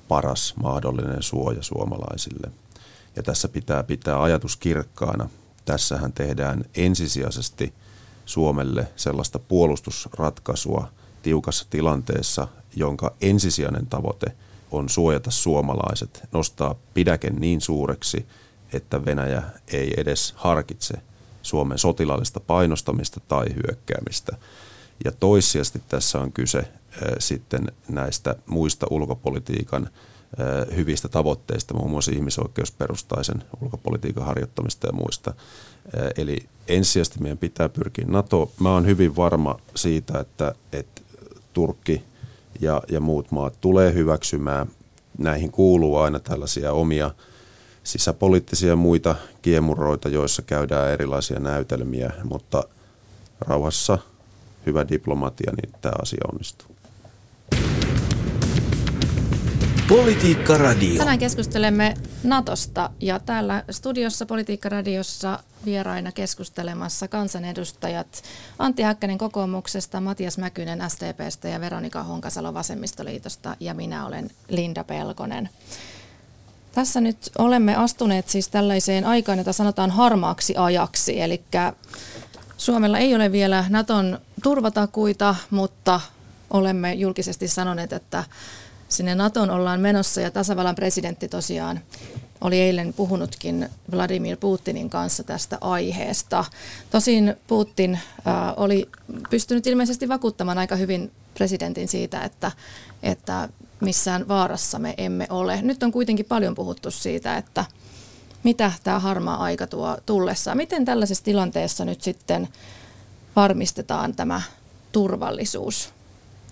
paras 0.09 0.55
mahdollinen 0.63 1.23
suoja 1.23 1.63
suomalaisille. 1.63 2.51
Ja 3.17 3.23
tässä 3.23 3.49
pitää 3.49 3.83
pitää 3.83 4.23
ajatus 4.23 4.57
kirkkaana. 4.57 5.31
Tässähän 5.65 6.13
tehdään 6.13 6.65
ensisijaisesti 6.75 7.75
Suomelle 8.27 8.89
sellaista 8.97 9.39
puolustusratkaisua 9.39 10.89
tiukassa 11.23 11.67
tilanteessa, 11.71 12.49
jonka 12.77 13.15
ensisijainen 13.21 13.87
tavoite 13.87 14.27
on 14.71 14.89
suojata 14.89 15.31
suomalaiset, 15.31 16.23
nostaa 16.33 16.75
pidäke 16.95 17.31
niin 17.31 17.61
suureksi, 17.61 18.27
että 18.73 19.05
Venäjä 19.05 19.43
ei 19.73 19.95
edes 19.97 20.35
harkitse 20.37 20.95
Suomen 21.43 21.79
sotilaallista 21.79 22.41
painostamista 22.41 23.21
tai 23.29 23.47
hyökkäämistä. 23.55 24.37
Ja 25.05 25.13
toissijasti 25.13 25.83
tässä 25.89 26.21
on 26.21 26.33
kyse 26.33 26.69
sitten 27.19 27.73
näistä 27.89 28.37
muista 28.47 28.87
ulkopolitiikan 28.91 29.91
hyvistä 30.77 31.09
tavoitteista, 31.09 31.75
muun 31.75 31.91
muassa 31.91 32.13
ihmisoikeusperustaisen 32.15 33.45
ulkopolitiikan 33.61 34.25
harjoittamista 34.25 34.87
ja 34.87 34.93
muista. 34.93 35.35
Eli 36.17 36.47
ensisijaisesti 36.69 37.23
meidän 37.23 37.39
pitää 37.39 37.69
pyrkiä 37.69 38.05
NATO. 38.09 38.53
Mä 38.61 38.73
oon 38.73 38.87
hyvin 38.87 39.17
varma 39.17 39.59
siitä, 39.75 40.21
että, 40.21 40.55
että 40.73 41.03
Turkki 41.53 42.03
ja, 42.61 42.83
ja 42.89 43.01
muut 43.01 43.31
maat 43.31 43.61
tulee 43.61 43.95
hyväksymään. 43.95 44.67
Näihin 45.19 45.53
kuuluu 45.53 45.97
aina 45.97 46.21
tällaisia 46.21 46.73
omia 46.73 47.11
sisäpoliittisia 47.85 48.69
ja 48.69 48.77
muita 48.77 49.17
kiemuroita, 49.43 50.09
joissa 50.09 50.43
käydään 50.43 50.91
erilaisia 50.91 51.39
näytelmiä, 51.39 52.13
mutta 52.25 52.65
rauhassa 53.41 53.99
hyvä 54.67 54.89
diplomatia, 54.89 55.53
niin 55.63 55.75
tämä 55.81 55.95
asia 56.03 56.21
onnistuu. 56.33 56.71
Politiikka 59.89 60.59
Radio. 60.59 60.99
Tänään 60.99 61.19
keskustelemme 61.19 61.95
Natosta 62.25 62.91
ja 63.01 63.19
täällä 63.19 63.65
studiossa 63.71 64.27
Politiikka 64.27 64.69
Radiossa 64.69 65.39
vieraina 65.65 66.13
keskustelemassa 66.13 67.09
kansanedustajat 67.09 68.23
Antti 68.59 68.83
Häkkänen 68.83 69.19
kokoomuksesta, 69.19 70.01
Matias 70.01 70.39
Mäkynen 70.39 70.83
STPstä 70.89 71.49
ja 71.49 71.61
Veronika 71.61 72.03
Honkasalo 72.03 72.55
Vasemmistoliitosta 72.55 73.57
ja 73.61 73.75
minä 73.75 74.07
olen 74.07 74.31
Linda 74.49 74.85
Pelkonen. 74.85 75.49
Tässä 76.73 77.01
nyt 77.01 77.17
olemme 77.39 77.77
astuneet 77.77 78.29
siis 78.29 78.49
tällaiseen 78.49 79.05
aikaan, 79.05 79.39
jota 79.39 79.53
sanotaan 79.53 79.91
harmaaksi 79.91 80.57
ajaksi, 80.57 81.21
eli 81.21 81.43
Suomella 82.57 82.99
ei 82.99 83.15
ole 83.15 83.33
vielä 83.33 83.65
Naton 83.69 84.19
turvatakuita, 84.43 85.37
mutta 85.51 86.01
olemme 86.51 86.95
julkisesti 86.95 87.49
sanoneet, 87.49 87.93
että 87.93 88.25
sinne 88.89 89.15
Naton 89.15 89.51
ollaan 89.51 89.81
menossa 89.81 90.21
ja 90.21 90.31
tasavallan 90.31 90.75
presidentti 90.75 91.29
tosiaan 91.29 91.81
oli 92.41 92.61
eilen 92.61 92.93
puhunutkin 92.93 93.69
Vladimir 93.93 94.37
Putinin 94.37 94.91
kanssa 94.91 95.23
tästä 95.23 95.59
aiheesta. 95.61 96.45
Tosin 96.91 97.35
Putin 97.47 97.95
äh, 97.95 98.35
oli 98.57 98.89
pystynyt 99.31 99.67
ilmeisesti 99.67 100.09
vakuuttamaan 100.09 100.59
aika 100.59 100.77
hyvin 100.77 101.11
presidentin 101.35 101.89
siitä, 101.89 102.21
että, 102.21 102.53
että 103.03 103.49
missään 103.81 104.29
vaarassa 104.29 104.79
me 104.79 104.95
emme 104.99 105.27
ole. 105.31 105.63
Nyt 105.63 105.83
on 105.83 105.93
kuitenkin 105.93 106.27
paljon 106.27 106.55
puhuttu 106.55 106.91
siitä, 106.91 107.37
että 107.37 107.65
mitä 108.43 108.73
tämä 108.85 108.99
harmaa 108.99 109.37
aika 109.37 109.67
tuo 109.67 109.97
tullessaan. 110.07 110.57
Miten 110.57 110.85
tällaisessa 110.85 111.25
tilanteessa 111.25 111.85
nyt 111.85 112.03
sitten 112.03 112.49
varmistetaan 113.37 114.17
tämä 114.17 114.43
turvallisuus? 114.93 115.91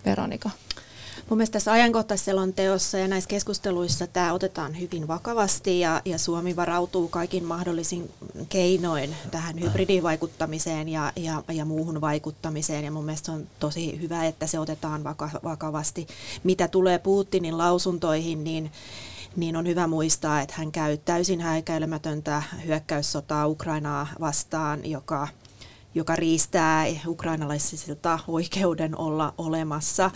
Veronika. 0.05 0.51
Mun 1.29 1.39
mielestä 1.39 1.53
tässä 1.53 1.73
ajankohtaisselonteossa 1.73 2.99
ja 2.99 3.09
näissä 3.09 3.29
keskusteluissa 3.29 4.07
tämä 4.07 4.33
otetaan 4.33 4.81
hyvin 4.81 5.09
vakavasti 5.09 5.81
ja, 5.81 6.03
ja 6.05 6.19
Suomi 6.19 6.57
varautuu 6.57 7.09
kaikin 7.09 7.45
mahdollisin 7.45 8.11
keinoin 8.49 9.17
tähän 9.31 9.61
hybridivaikuttamiseen 9.61 10.89
ja, 10.89 11.13
ja, 11.17 11.43
ja 11.53 11.65
muuhun 11.65 12.01
vaikuttamiseen. 12.01 12.85
Ja 12.85 12.91
mun 12.91 13.05
mielestä 13.05 13.33
on 13.33 13.47
tosi 13.61 14.01
hyvä, 14.01 14.27
että 14.27 14.47
se 14.47 14.59
otetaan 14.59 15.05
vaka, 15.05 15.31
vakavasti. 15.45 16.07
Mitä 16.45 16.69
tulee 16.69 16.99
Putinin 16.99 17.59
lausuntoihin, 17.59 18.45
niin 18.45 18.73
niin 19.37 19.57
on 19.57 19.67
hyvä 19.67 19.87
muistaa, 19.87 20.41
että 20.41 20.55
hän 20.59 20.73
käy 20.73 20.97
täysin 20.97 21.41
häikäilemätöntä 21.41 22.43
hyökkäyssotaa 22.67 23.47
Ukrainaa 23.47 24.07
vastaan, 24.21 24.91
joka, 24.91 25.29
joka 25.95 26.17
riistää 26.17 26.87
ukrainalaisilta 27.07 28.19
oikeuden 28.29 28.99
olla 28.99 29.35
olemassa 29.39 30.11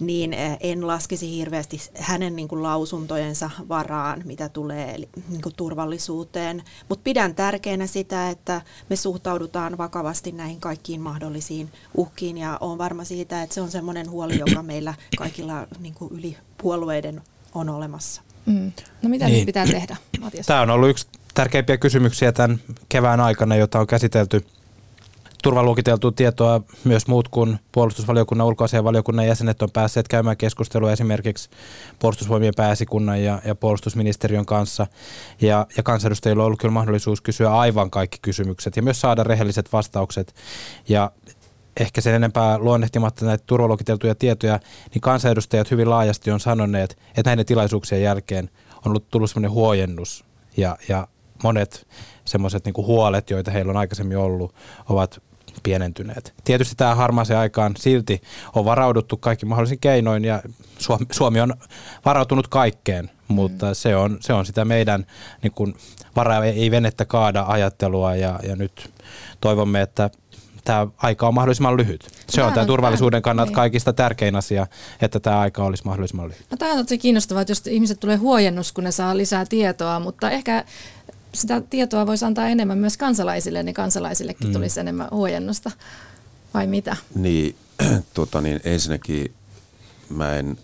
niin 0.00 0.34
eh, 0.34 0.56
en 0.60 0.86
laskisi 0.86 1.30
hirveästi 1.30 1.80
hänen 1.94 2.36
niin 2.36 2.48
kuin 2.48 2.62
lausuntojensa 2.62 3.50
varaan, 3.68 4.22
mitä 4.24 4.48
tulee 4.48 4.96
niin 5.28 5.42
kuin 5.42 5.54
turvallisuuteen. 5.56 6.62
Mutta 6.88 7.02
pidän 7.04 7.34
tärkeänä 7.34 7.86
sitä, 7.86 8.30
että 8.30 8.60
me 8.88 8.96
suhtaudutaan 8.96 9.78
vakavasti 9.78 10.32
näihin 10.32 10.60
kaikkiin 10.60 11.00
mahdollisiin 11.00 11.68
uhkiin 11.94 12.38
ja 12.38 12.58
olen 12.60 12.78
varma 12.78 13.04
siitä, 13.04 13.42
että 13.42 13.54
se 13.54 13.60
on 13.60 13.70
semmoinen 13.70 14.10
huoli, 14.10 14.38
joka 14.38 14.62
meillä 14.62 14.94
kaikilla 15.18 15.66
niin 15.80 15.94
kuin 15.94 16.12
yli 16.12 16.36
puolueiden 16.58 17.22
on 17.54 17.68
olemassa. 17.68 18.22
Mm. 18.46 18.72
No 19.02 19.08
mitä 19.08 19.24
niin. 19.24 19.36
nyt 19.36 19.46
pitää 19.46 19.66
tehdä, 19.66 19.96
Matias? 20.20 20.46
Tämä 20.46 20.60
on 20.60 20.70
ollut 20.70 20.90
yksi 20.90 21.06
tärkeimpiä 21.34 21.76
kysymyksiä 21.76 22.32
tämän 22.32 22.60
kevään 22.88 23.20
aikana, 23.20 23.56
jota 23.56 23.80
on 23.80 23.86
käsitelty– 23.86 24.44
turvaluokiteltua 25.42 26.12
tietoa 26.12 26.60
myös 26.84 27.06
muut 27.06 27.28
kuin 27.28 27.58
puolustusvaliokunnan, 27.72 28.46
ulkoasianvaliokunnan 28.46 29.26
jäsenet 29.26 29.62
on 29.62 29.70
päässeet 29.70 30.08
käymään 30.08 30.36
keskustelua 30.36 30.92
esimerkiksi 30.92 31.50
puolustusvoimien 31.98 32.54
pääsikunnan 32.56 33.22
ja, 33.24 33.40
ja 33.44 33.54
puolustusministeriön 33.54 34.46
kanssa. 34.46 34.86
Ja, 35.40 35.66
ja 35.76 35.82
kansanedustajilla 35.82 36.42
on 36.42 36.46
ollut 36.46 36.60
kyllä 36.60 36.72
mahdollisuus 36.72 37.20
kysyä 37.20 37.58
aivan 37.58 37.90
kaikki 37.90 38.18
kysymykset 38.22 38.76
ja 38.76 38.82
myös 38.82 39.00
saada 39.00 39.24
rehelliset 39.24 39.72
vastaukset. 39.72 40.34
Ja 40.88 41.10
ehkä 41.80 42.00
sen 42.00 42.14
enempää 42.14 42.58
luonnehtimatta 42.58 43.24
näitä 43.24 43.44
turvaluokiteltuja 43.46 44.14
tietoja, 44.14 44.60
niin 44.94 45.00
kansanedustajat 45.00 45.70
hyvin 45.70 45.90
laajasti 45.90 46.30
on 46.30 46.40
sanoneet, 46.40 46.90
että 46.90 47.30
näiden 47.30 47.46
tilaisuuksien 47.46 48.02
jälkeen 48.02 48.50
on 48.76 48.82
ollut 48.84 49.10
tullut 49.10 49.30
sellainen 49.30 49.50
huojennus 49.50 50.24
ja, 50.56 50.76
ja 50.88 51.08
monet 51.42 51.86
semmoiset 52.24 52.64
niin 52.64 52.74
huolet, 52.76 53.30
joita 53.30 53.50
heillä 53.50 53.70
on 53.70 53.76
aikaisemmin 53.76 54.18
ollut, 54.18 54.54
ovat 54.88 55.22
pienentyneet. 55.62 56.34
Tietysti 56.44 56.74
tämä 56.76 56.94
harmaaseen 56.94 57.38
aikaan 57.38 57.74
silti 57.78 58.22
on 58.54 58.64
varauduttu 58.64 59.16
kaikki 59.16 59.46
mahdollisin 59.46 59.78
keinoin 59.78 60.24
ja 60.24 60.42
Suomi, 60.78 61.06
Suomi 61.12 61.40
on 61.40 61.54
varautunut 62.04 62.48
kaikkeen, 62.48 63.10
mutta 63.28 63.66
mm. 63.66 63.74
se, 63.74 63.96
on, 63.96 64.18
se 64.20 64.32
on 64.32 64.46
sitä 64.46 64.64
meidän 64.64 65.06
niin 65.42 65.52
kuin, 65.52 65.74
vara 66.16 66.44
ei 66.44 66.70
venettä 66.70 67.04
kaada 67.04 67.44
ajattelua 67.48 68.14
ja, 68.14 68.40
ja 68.42 68.56
nyt 68.56 68.90
toivomme, 69.40 69.82
että 69.82 70.10
tämä 70.64 70.86
aika 70.96 71.28
on 71.28 71.34
mahdollisimman 71.34 71.76
lyhyt. 71.76 72.08
Se 72.28 72.42
on 72.42 72.52
tämä 72.52 72.66
turvallisuuden 72.66 73.22
kannalta 73.22 73.48
niin. 73.48 73.54
kaikista 73.54 73.92
tärkein 73.92 74.36
asia, 74.36 74.66
että 75.00 75.20
tämä 75.20 75.38
aika 75.38 75.64
olisi 75.64 75.84
mahdollisimman 75.84 76.28
lyhyt. 76.28 76.46
No, 76.50 76.56
tämä 76.56 76.72
on 76.72 76.78
tosi 76.78 76.98
kiinnostavaa, 76.98 77.40
että 77.40 77.50
jos 77.50 77.66
ihmiset 77.66 78.00
tulee 78.00 78.16
huojennus, 78.16 78.72
kun 78.72 78.84
ne 78.84 78.92
saa 78.92 79.16
lisää 79.16 79.44
tietoa, 79.48 80.00
mutta 80.00 80.30
ehkä 80.30 80.64
sitä 81.34 81.60
tietoa 81.60 82.06
voisi 82.06 82.24
antaa 82.24 82.48
enemmän 82.48 82.78
myös 82.78 82.96
kansalaisille, 82.96 83.62
niin 83.62 83.74
kansalaisillekin 83.74 84.46
mm. 84.46 84.52
tulisi 84.52 84.80
enemmän 84.80 85.08
huojennusta, 85.10 85.70
vai 86.54 86.66
mitä? 86.66 86.96
Niin, 87.14 87.56
tota 88.14 88.40
niin, 88.40 88.60
ensinnäkin 88.64 89.32
mä 90.10 90.36
en 90.36 90.58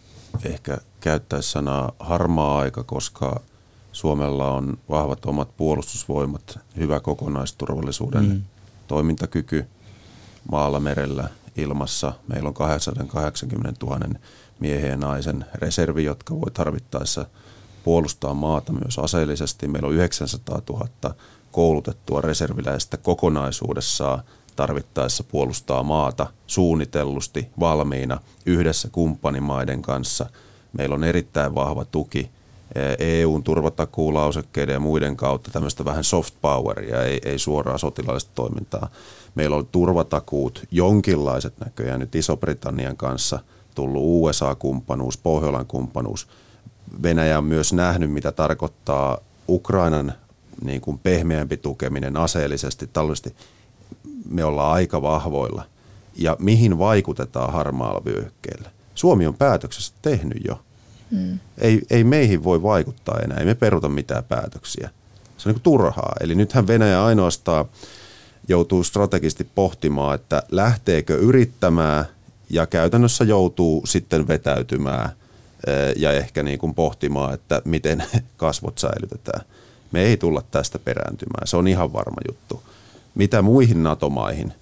ehkä 0.45 0.79
käyttäisi 1.01 1.51
sanaa 1.51 1.93
harmaa 1.99 2.59
aika, 2.59 2.83
koska 2.83 3.41
Suomella 3.93 4.53
on 4.53 4.79
vahvat 4.89 5.27
omat 5.27 5.57
puolustusvoimat, 5.57 6.59
hyvä 6.77 7.01
kokonaisturvallisuuden 7.01 8.25
mm. 8.25 8.43
toimintakyky 8.87 9.65
maalla, 10.51 10.81
merellä, 10.81 11.29
ilmassa. 11.57 12.13
Meillä 12.29 12.49
on 12.49 12.55
880 12.55 13.87
000 13.87 14.01
miehen 14.61 14.91
ja 14.91 14.97
naisen 14.97 15.45
reservi, 15.55 16.05
jotka 16.05 16.35
voi 16.41 16.51
tarvittaessa– 16.51 17.27
puolustaa 17.85 18.35
maata 18.35 18.73
myös 18.73 18.99
aseellisesti. 18.99 19.69
Meillä 19.69 19.89
on 19.89 19.95
900 19.95 20.63
000 20.71 21.15
koulutettua 21.53 22.21
reserviläistä 22.21 22.97
kokonaisuudessaan 22.97 24.23
tarvittaessa 24.57 25.25
puolustaa 25.25 25.83
maata 25.83 26.27
suunnitellusti 26.47 27.49
valmiina 27.61 28.21
yhdessä 28.47 28.89
kumppanimaiden 28.93 29.83
kanssa. 29.83 30.27
Meillä 30.73 30.95
on 30.95 31.05
erittäin 31.05 31.55
vahva 31.55 31.85
tuki 31.85 32.31
EUn 32.99 33.43
turvatakuulausekkeiden 33.43 34.73
ja 34.73 34.81
muiden 34.81 35.17
kautta 35.17 35.51
tämmöistä 35.51 35.85
vähän 35.85 36.05
soft 36.05 36.35
poweria, 36.43 37.03
ei, 37.03 37.21
ei 37.25 37.39
suoraa 37.39 37.79
sotilaallista 37.79 38.31
toimintaa. 38.35 38.89
Meillä 39.35 39.57
on 39.57 39.67
turvatakuut, 39.67 40.63
jonkinlaiset 40.71 41.55
näköjään 41.61 42.01
nyt 42.01 42.15
Iso-Britannian 42.15 42.97
kanssa 42.97 43.39
tullut 43.75 44.03
USA-kumppanuus, 44.05 45.19
Pohjolan 45.19 45.67
kumppanuus– 45.67 46.27
Venäjä 47.03 47.39
on 47.39 47.45
myös 47.45 47.73
nähnyt, 47.73 48.13
mitä 48.13 48.33
tarkoittaa 48.33 49.19
Ukrainan 49.49 50.13
niin 50.65 50.81
kuin 50.81 50.99
pehmeämpi 50.99 51.57
tukeminen 51.57 52.17
aseellisesti, 52.17 52.87
taloudellisesti. 52.93 53.35
Me 54.31 54.45
ollaan 54.45 54.73
aika 54.73 55.03
vahvoilla. 55.03 55.65
Ja 56.17 56.37
mihin 56.39 56.79
vaikutetaan 56.79 57.53
harmaalla 57.53 58.05
vyöhykkeellä? 58.05 58.71
Suomi 58.95 59.27
on 59.27 59.35
päätöksessä 59.35 59.95
tehnyt 60.03 60.39
jo. 60.49 60.61
Mm. 61.11 61.39
Ei, 61.59 61.83
ei 61.91 62.05
meihin 62.05 62.45
voi 62.45 62.63
vaikuttaa 62.63 63.19
enää, 63.25 63.39
ei 63.39 63.45
me 63.45 63.55
peruta 63.55 63.89
mitään 63.89 64.25
päätöksiä. 64.25 64.91
Se 65.37 65.49
on 65.49 65.51
niin 65.51 65.55
kuin 65.55 65.63
turhaa. 65.63 66.13
Eli 66.21 66.35
nythän 66.35 66.67
Venäjä 66.67 67.05
ainoastaan 67.05 67.65
joutuu 68.49 68.85
strategisesti 68.85 69.45
pohtimaan, 69.55 70.15
että 70.15 70.43
lähteekö 70.51 71.17
yrittämään 71.17 72.05
ja 72.51 72.67
käytännössä 72.67 73.25
joutuu 73.25 73.87
sitten 73.87 74.29
vetäytymään 74.29 75.11
ja 75.97 76.13
ehkä 76.13 76.43
niin 76.43 76.59
kuin 76.59 76.75
pohtimaan, 76.75 77.35
että 77.35 77.63
miten 77.65 78.05
kasvot 78.37 78.79
säilytetään. 78.79 79.45
Me 79.93 80.03
ei 80.03 80.17
tulla 80.17 80.43
tästä 80.51 80.79
perääntymään, 80.79 81.47
se 81.47 81.57
on 81.57 81.69
ihan 81.69 81.93
varma 81.93 82.21
juttu. 82.29 82.63
Mitä 83.15 83.43
muihin 83.43 83.83
NATO-maihin? 83.83 84.53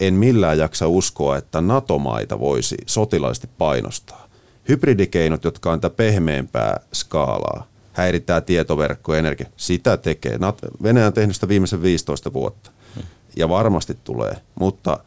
En 0.00 0.14
millään 0.14 0.58
jaksa 0.58 0.88
uskoa, 0.88 1.36
että 1.36 1.60
NATO-maita 1.60 2.38
voisi 2.38 2.76
sotilaisesti 2.86 3.48
painostaa. 3.58 4.28
Hybridikeinot, 4.68 5.44
jotka 5.44 5.72
on 5.72 5.80
tätä 5.80 5.96
pehmeämpää 5.96 6.80
skaalaa, 6.92 7.66
häiritää 7.92 8.40
tietoverkkoja, 8.40 9.18
energia. 9.18 9.46
Sitä 9.56 9.96
tekee. 9.96 10.38
Venäjä 10.82 11.06
on 11.06 11.12
tehnyt 11.12 11.36
sitä 11.36 11.48
viimeisen 11.48 11.82
15 11.82 12.32
vuotta 12.32 12.70
ja 13.36 13.48
varmasti 13.48 13.98
tulee, 14.04 14.36
mutta 14.60 14.98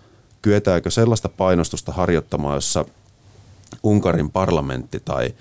kyetäänkö 0.42 0.92
sellaista 0.92 1.30
painostusta 1.30 1.92
harjoittamaan, 1.92 2.56
jossa 2.56 2.86
Unkarin 3.84 4.32
parlamentti 4.32 5.00
tai 5.06 5.34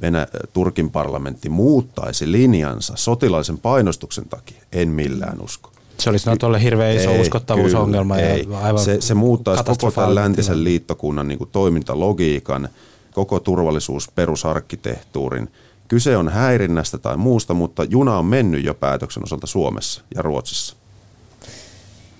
Venä, 0.00 0.26
Turkin 0.52 0.90
parlamentti 0.90 1.48
muuttaisi 1.48 2.32
linjansa 2.32 2.92
sotilaisen 2.96 3.58
painostuksen 3.58 4.28
takia? 4.28 4.62
En 4.72 4.88
millään 4.88 5.40
usko. 5.40 5.70
Se 5.98 6.10
olisi 6.10 6.30
Natolle 6.30 6.62
hirveän 6.62 6.96
iso 6.96 7.10
ei, 7.10 7.20
uskottavuusongelma. 7.20 8.14
Kyllä, 8.14 8.28
ei. 8.28 8.46
Ja 8.50 8.58
aivan 8.58 8.84
se, 8.84 9.00
se 9.00 9.14
muuttaisi 9.14 9.64
koko 9.64 9.90
tämän 9.90 10.14
läntisen 10.14 10.64
liittokunnan 10.64 11.28
niin 11.28 11.38
kuin 11.38 11.50
toimintalogiikan, 11.50 12.68
koko 13.12 13.40
turvallisuusperusarkkitehtuurin– 13.40 15.48
Kyse 15.88 16.16
on 16.16 16.28
häirinnästä 16.28 16.98
tai 16.98 17.16
muusta, 17.16 17.54
mutta 17.54 17.84
juna 17.84 18.18
on 18.18 18.24
mennyt 18.24 18.64
jo 18.64 18.74
päätöksen 18.74 19.22
osalta 19.22 19.46
Suomessa 19.46 20.02
ja 20.14 20.22
Ruotsissa. 20.22 20.76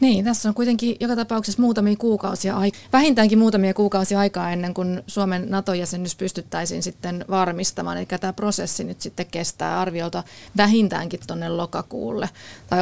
Niin, 0.01 0.25
tässä 0.25 0.49
on 0.49 0.55
kuitenkin 0.55 0.97
joka 1.01 1.17
tapauksessa 1.17 1.63
muutamia 1.63 1.97
kuukausia, 1.97 2.57
vähintäänkin 2.93 3.39
muutamia 3.39 3.75
kuukausia 3.75 4.19
aikaa 4.19 4.51
ennen 4.51 4.75
kuin 4.75 5.03
Suomen 5.07 5.47
NATO-jäsenyys 5.51 6.17
pystyttäisiin 6.17 6.83
sitten 6.83 7.25
varmistamaan. 7.31 7.97
Eli 7.97 8.07
tämä 8.07 8.33
prosessi 8.33 8.85
nyt 8.85 9.01
sitten 9.01 9.27
kestää 9.31 9.81
arviolta 9.81 10.23
vähintäänkin 10.57 11.21
tuonne 11.27 11.49
lokakuulle. 11.49 12.29
Tai 12.67 12.81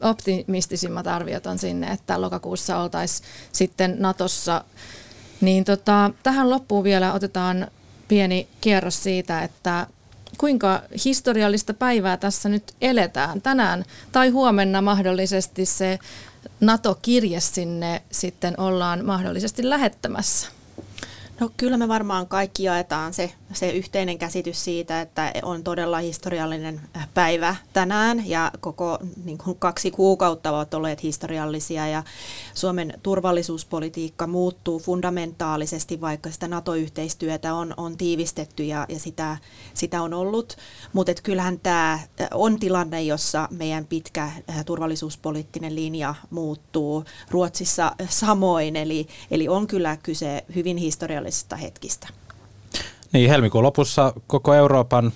optimistisimmat 0.00 1.06
arviot 1.06 1.46
on 1.46 1.58
sinne, 1.58 1.86
että 1.86 2.20
lokakuussa 2.20 2.78
oltaisiin 2.78 3.28
sitten 3.52 3.96
Natossa. 3.98 4.64
Niin 5.40 5.64
tota, 5.64 6.10
tähän 6.22 6.50
loppuun 6.50 6.84
vielä 6.84 7.12
otetaan 7.12 7.68
pieni 8.08 8.48
kierros 8.60 9.02
siitä, 9.02 9.42
että 9.42 9.86
kuinka 10.38 10.82
historiallista 11.04 11.74
päivää 11.74 12.16
tässä 12.16 12.48
nyt 12.48 12.74
eletään 12.80 13.42
tänään 13.42 13.84
tai 14.12 14.28
huomenna 14.28 14.82
mahdollisesti 14.82 15.66
se 15.66 15.98
NATO-kirje 16.60 17.40
sinne 17.40 18.02
sitten 18.10 18.60
ollaan 18.60 19.04
mahdollisesti 19.04 19.68
lähettämässä? 19.70 20.48
No 21.40 21.50
kyllä 21.56 21.76
me 21.76 21.88
varmaan 21.88 22.26
kaikki 22.26 22.62
jaetaan 22.62 23.14
se, 23.14 23.32
se 23.52 23.70
yhteinen 23.70 24.18
käsitys 24.18 24.64
siitä, 24.64 25.00
että 25.00 25.32
on 25.42 25.64
todella 25.64 25.98
historiallinen 25.98 26.80
päivä 27.14 27.56
tänään 27.72 28.28
ja 28.28 28.50
koko 28.60 28.98
niin 29.24 29.38
kuin 29.38 29.58
kaksi 29.58 29.90
kuukautta 29.90 30.50
ovat 30.50 30.74
olleet 30.74 31.02
historiallisia 31.02 31.88
ja 31.88 32.02
Suomen 32.54 32.94
turvallisuuspolitiikka 33.02 34.26
muuttuu 34.26 34.78
fundamentaalisesti, 34.78 36.00
vaikka 36.00 36.30
sitä 36.30 36.48
NATO-yhteistyötä 36.48 37.54
on, 37.54 37.74
on 37.76 37.96
tiivistetty 37.96 38.64
ja, 38.64 38.86
ja 38.88 38.98
sitä, 38.98 39.36
sitä 39.74 40.02
on 40.02 40.14
ollut. 40.14 40.56
Mutta 40.92 41.12
kyllähän 41.22 41.60
tämä 41.60 41.98
on 42.34 42.58
tilanne, 42.58 43.02
jossa 43.02 43.48
meidän 43.50 43.86
pitkä 43.86 44.30
turvallisuuspoliittinen 44.66 45.74
linja 45.74 46.14
muuttuu. 46.30 47.04
Ruotsissa 47.30 47.96
samoin, 48.08 48.76
eli, 48.76 49.06
eli 49.30 49.48
on 49.48 49.66
kyllä 49.66 49.96
kyse 49.96 50.44
hyvin 50.54 50.76
historiallisesta 50.76 51.56
hetkistä. 51.56 52.08
Niin, 53.12 53.30
helmikuun 53.30 53.64
lopussa 53.64 54.12
koko 54.26 54.54
Euroopan 54.54 55.12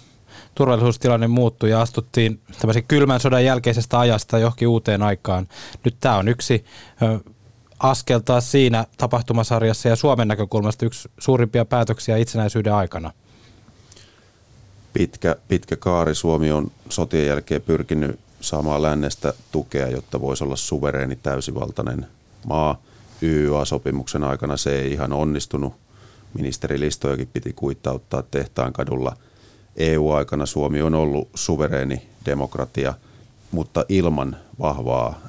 turvallisuustilanne 0.54 1.26
muuttui 1.26 1.70
ja 1.70 1.80
astuttiin 1.80 2.40
tämmöisen 2.60 2.84
kylmän 2.84 3.20
sodan 3.20 3.44
jälkeisestä 3.44 3.98
ajasta 3.98 4.38
johonkin 4.38 4.68
uuteen 4.68 5.02
aikaan. 5.02 5.48
Nyt 5.84 5.96
tämä 6.00 6.16
on 6.16 6.28
yksi 6.28 6.64
askel 7.78 8.18
taas 8.18 8.50
siinä 8.50 8.84
tapahtumasarjassa 8.98 9.88
ja 9.88 9.96
Suomen 9.96 10.28
näkökulmasta 10.28 10.86
yksi 10.86 11.08
suurimpia 11.18 11.64
päätöksiä 11.64 12.16
itsenäisyyden 12.16 12.74
aikana. 12.74 13.12
Pitkä, 14.92 15.36
pitkä 15.48 15.76
kaari. 15.76 16.14
Suomi 16.14 16.52
on 16.52 16.70
sotien 16.88 17.26
jälkeen 17.26 17.62
pyrkinyt 17.62 18.20
saamaan 18.40 18.82
lännestä 18.82 19.34
tukea, 19.52 19.88
jotta 19.88 20.20
voisi 20.20 20.44
olla 20.44 20.56
suvereeni 20.56 21.16
täysivaltainen 21.16 22.06
maa. 22.46 22.82
YYA-sopimuksen 23.22 24.24
aikana 24.24 24.56
se 24.56 24.80
ei 24.80 24.92
ihan 24.92 25.12
onnistunut 25.12 25.72
ministerilistojakin 26.36 27.28
piti 27.32 27.52
kuittauttaa 27.52 28.22
tehtaan 28.22 28.72
kadulla. 28.72 29.16
EU-aikana 29.76 30.46
Suomi 30.46 30.82
on 30.82 30.94
ollut 30.94 31.28
suvereeni 31.34 32.08
demokratia, 32.26 32.94
mutta 33.50 33.84
ilman 33.88 34.36
vahvaa, 34.60 35.20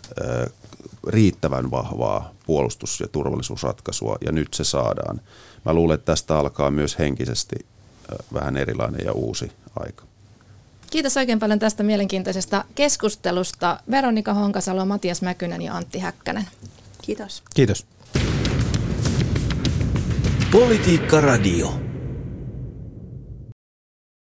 riittävän 1.08 1.72
vahvaa 1.72 2.32
puolustus- 2.46 3.00
ja 3.00 3.08
turvallisuusratkaisua, 3.08 4.18
ja 4.26 4.32
nyt 4.32 4.54
se 4.54 4.64
saadaan. 4.64 5.22
Mä 5.66 5.74
luulen, 5.74 5.96
että 5.96 6.06
tästä 6.06 6.40
alkaa 6.40 6.72
myös 6.72 7.00
henkisesti 7.00 7.56
vähän 8.34 8.58
erilainen 8.58 9.06
ja 9.06 9.12
uusi 9.12 9.52
aika. 9.80 10.04
Kiitos 10.90 11.18
oikein 11.18 11.40
paljon 11.40 11.60
tästä 11.60 11.84
mielenkiintoisesta 11.84 12.66
keskustelusta. 12.76 13.80
Veronika 13.92 14.34
Honkasalo, 14.34 14.86
Matias 14.86 15.22
Mäkynen 15.22 15.62
ja 15.62 15.76
Antti 15.76 16.00
Häkkänen. 16.00 16.48
Kiitos. 17.02 17.44
Kiitos. 17.56 17.86
Politiikka 20.52 21.20
Radio. 21.20 21.87